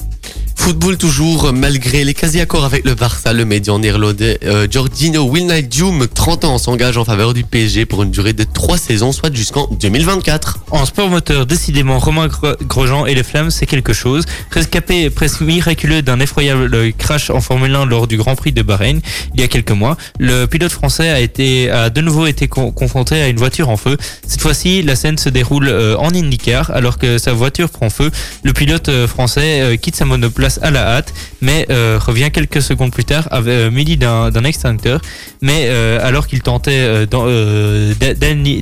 [0.62, 6.44] Football toujours, malgré les quasi-accords avec le Barça, le médian néerlandais euh, Giorgino Wijnaldum, 30
[6.44, 10.58] ans, s'engage en faveur du PSG pour une durée de 3 saisons, soit jusqu'en 2024.
[10.70, 14.24] En sport moteur, décidément, Romain Gro- Grosjean et les Flammes, c'est quelque chose.
[14.50, 19.00] Rescapé presque miraculeux d'un effroyable crash en Formule 1 lors du Grand Prix de Bahreïn
[19.34, 23.20] il y a quelques mois, le pilote français a, été, de nouveau été con- confronté
[23.22, 23.96] à une voiture en feu.
[24.26, 28.11] Cette fois-ci, la scène se déroule euh, en IndyCar alors que sa voiture prend feu.
[28.44, 32.62] Le pilote euh, français euh, quitte sa monoplace à la hâte, mais euh, revient quelques
[32.62, 35.01] secondes plus tard avec, euh, d'un extincteur.
[35.42, 37.94] Mais euh, alors qu'il tentait euh,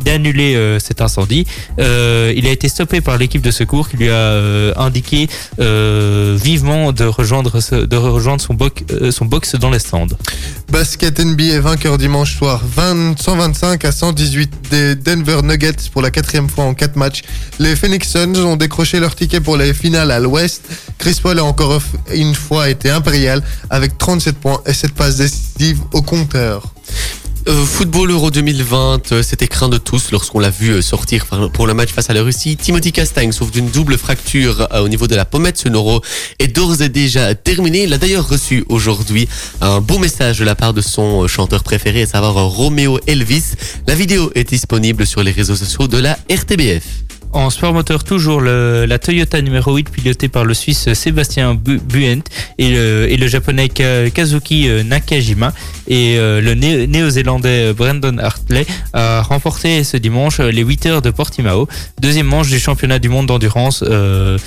[0.05, 1.47] d'annuler cet incendie,
[1.79, 5.29] il a été stoppé par l'équipe de secours qui lui a indiqué
[5.59, 8.57] vivement de rejoindre, son,
[8.91, 10.07] euh, son box dans les stands.
[10.71, 16.49] Basket NBA vainqueur dimanche soir 20 125 à 118 des Denver Nuggets pour la quatrième
[16.49, 17.23] fois en quatre matchs.
[17.59, 20.63] Les Phoenix Suns ont décroché leur ticket pour les finales à l'ouest.
[20.99, 21.68] Chris Paul a encore
[22.15, 26.73] une fois été impérial avec 37 points et 7 passes décisives au compteur.
[27.49, 31.67] Euh, football Euro 2020, euh, c'était craint de tous lorsqu'on l'a vu euh, sortir pour
[31.67, 32.59] le match face à la Russie.
[32.59, 35.57] Timothy Castagne souffre d'une double fracture au niveau de la pommette.
[35.57, 36.03] Ce euro
[36.39, 37.85] est d'ores et déjà terminé.
[37.85, 39.29] Il a d'ailleurs reçu aujourd'hui
[39.63, 43.55] un beau message de la part de son chanteur préféré, à savoir Romeo Elvis.
[43.87, 46.85] La vidéo est disponible sur les réseaux sociaux de la RTBF.
[47.33, 52.23] En sport moteur, toujours la Toyota numéro 8 pilotée par le Suisse Sébastien Bu- Buent
[52.57, 55.53] et le, Japonais Ka- Kazuki euh, Nakajima
[55.89, 61.03] et euh, le Né- Néo-Zélandais Brandon Hartley a remporté ce dimanche euh, les 8 heures
[61.03, 61.67] de Portimao,
[62.01, 64.39] deuxième manche du championnat du monde d'endurance, euh,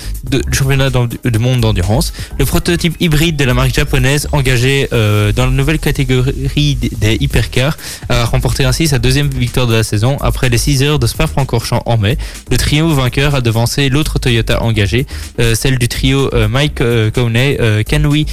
[0.52, 2.14] championnat du monde d'endurance.
[2.40, 7.78] Le prototype hybride de la marque japonaise engagé euh, dans la nouvelle catégorie des hypercars
[8.10, 11.84] a remporté ainsi sa deuxième victoire de la saison après les 6 heures de Spa-Francorchamps
[11.86, 12.18] en mai.
[12.50, 15.06] Le trio vainqueur a devancé l'autre Toyota engagé,
[15.40, 17.10] euh, celle du trio euh, Mike euh,
[17.84, 18.26] Kanui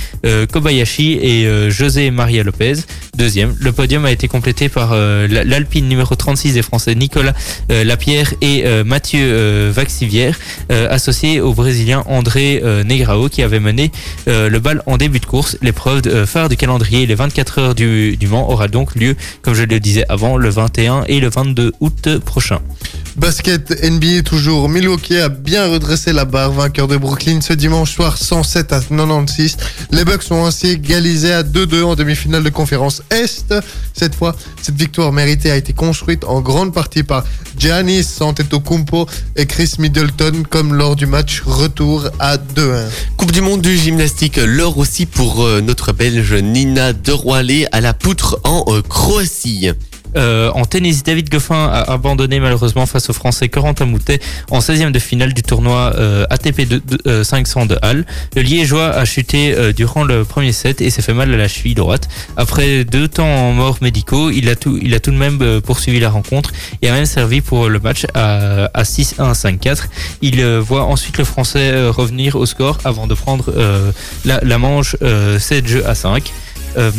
[0.52, 2.74] Kobayashi et José Maria Lopez.
[3.16, 7.34] Deuxième, le podium a été complété par euh, la- l'Alpine numéro 36 des Français Nicolas
[7.70, 10.38] euh, Lapierre et euh, Mathieu Vaxivière,
[10.70, 13.90] euh, associé au Brésilien André Negrao qui avait mené
[14.26, 15.57] le bal en début de course.
[15.62, 19.62] L'épreuve phare du calendrier, les 24 heures du, du Mans, aura donc lieu, comme je
[19.64, 22.61] le disais avant, le 21 et le 22 août prochain.
[23.18, 24.68] Basket NBA toujours.
[24.68, 29.56] Milwaukee a bien redressé la barre, vainqueur de Brooklyn ce dimanche soir 107 à 96.
[29.90, 33.52] Les Bucks ont ainsi égalisé à 2-2 en demi-finale de conférence Est.
[33.92, 37.24] Cette fois, cette victoire méritée a été construite en grande partie par
[37.58, 42.84] Giannis Antetokounmpo et Chris Middleton comme lors du match retour à 2-1.
[43.16, 47.94] Coupe du monde du gymnastique, l'or aussi pour euh, notre Belge Nina Deroillet à la
[47.94, 49.72] poutre en euh, Croatie.
[50.16, 54.90] Euh, en tennis, David Goffin a abandonné malheureusement face au Français Corentin Moutet en 16e
[54.90, 58.06] de finale du tournoi euh, ATP de, de- euh, 500 de Halle.
[58.34, 61.48] Le Liégeois a chuté euh, durant le premier set et s'est fait mal à la
[61.48, 62.09] cheville droite.
[62.36, 65.61] Après deux temps en morts médicaux, il a tout, il a tout de même euh,
[65.61, 66.52] poursuivi la rencontre
[66.82, 69.84] et a même servi pour le match à, à 6-1, 5-4.
[70.22, 73.90] Il euh, voit ensuite le Français euh, revenir au score avant de prendre euh,
[74.24, 76.32] la, la manche euh, 7 jeux à 5.
[76.76, 76.90] Euh,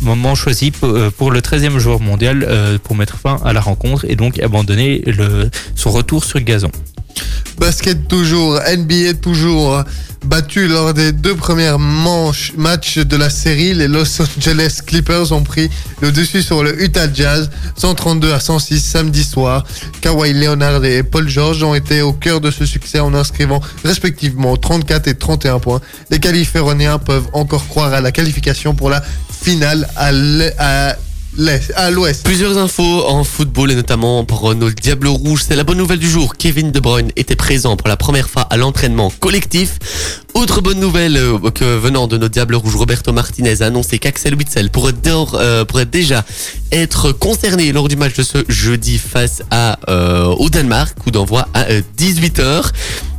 [0.00, 3.60] moment choisi pour, euh, pour le 13e joueur mondial euh, pour mettre fin à la
[3.60, 6.70] rencontre et donc abandonner le, son retour sur gazon.
[7.58, 9.82] Basket toujours, NBA toujours.
[10.24, 15.42] Battu lors des deux premières manches matchs de la série, les Los Angeles Clippers ont
[15.42, 19.64] pris le dessus sur le Utah Jazz 132 à 106 samedi soir.
[20.00, 24.56] Kawhi Leonard et Paul George ont été au cœur de ce succès en inscrivant respectivement
[24.56, 25.80] 34 et 31 points.
[26.10, 30.96] Les Californiens peuvent encore croire à la qualification pour la finale à
[32.24, 35.44] Plusieurs infos en football et notamment pour nos Diables Rouges.
[35.46, 36.34] C'est la bonne nouvelle du jour.
[36.36, 39.78] Kevin De Bruyne était présent pour la première fois à l'entraînement collectif.
[40.34, 44.70] Autre bonne nouvelle euh, venant de nos Diables Rouges, Roberto Martinez a annoncé qu'Axel Witzel
[45.34, 46.24] euh, pourrait déjà
[46.70, 50.96] être concerné lors du match de ce jeudi face euh, au Danemark.
[50.98, 51.64] Coup d'envoi à
[51.98, 52.70] 18h.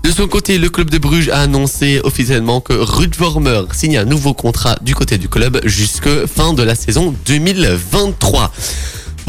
[0.03, 4.05] De son côté, le club de Bruges a annoncé officiellement que Ruud Vormer signe un
[4.05, 8.51] nouveau contrat du côté du club jusque fin de la saison 2023.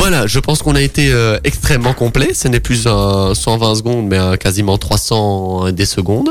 [0.00, 2.32] Voilà, je pense qu'on a été euh, extrêmement complet.
[2.32, 6.30] Ce n'est plus un 120 secondes, mais un quasiment 300 des secondes.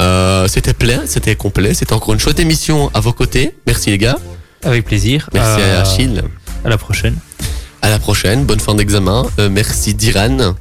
[0.00, 1.72] Euh, c'était plein, c'était complet.
[1.72, 3.54] C'était encore une chouette émission à vos côtés.
[3.66, 4.18] Merci les gars.
[4.64, 5.30] Avec plaisir.
[5.32, 6.22] Merci Euh, à Achille.
[6.64, 7.14] À la prochaine.
[7.80, 8.44] À la prochaine.
[8.44, 9.24] Bonne fin d'examen.
[9.38, 10.54] Euh, merci Diran.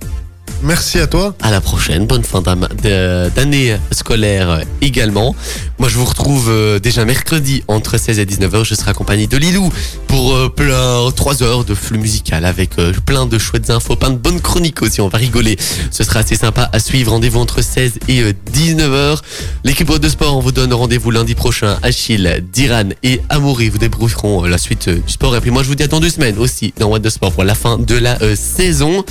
[0.63, 1.35] Merci à toi.
[1.41, 5.35] À la prochaine, bonne fin d'année scolaire également.
[5.77, 8.63] Moi je vous retrouve euh, déjà mercredi entre 16 et 19h.
[8.63, 9.71] Je serai accompagné de Lilou
[10.07, 14.09] pour euh, plein 3 heures de flux musical avec euh, plein de chouettes infos, plein
[14.09, 15.01] de bonnes chroniques aussi.
[15.01, 15.57] On va rigoler.
[15.91, 17.11] Ce sera assez sympa à suivre.
[17.11, 19.19] Rendez-vous entre 16 et euh, 19h.
[19.63, 21.77] L'équipe de sport, vous donne rendez-vous lundi prochain.
[21.83, 25.35] Achille, Diran et Amaury vous débrouilleront la suite du sport.
[25.35, 27.33] Et puis moi je vous dis à dans deux semaines aussi dans What the Sport
[27.33, 29.03] pour la fin de la saison.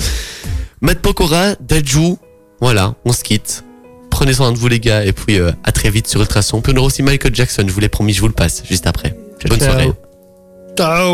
[0.81, 2.17] Matt Pokora, Dajou,
[2.61, 3.63] voilà, on se quitte.
[4.09, 6.61] Prenez soin de vous les gars et puis euh, à très vite sur Ultrason.
[6.61, 8.87] Puis on aura aussi Michael Jackson, je vous l'ai promis, je vous le passe juste
[8.87, 9.17] après.
[9.47, 9.69] Bonne Ciao.
[9.71, 9.91] soirée.
[10.77, 11.13] Ciao.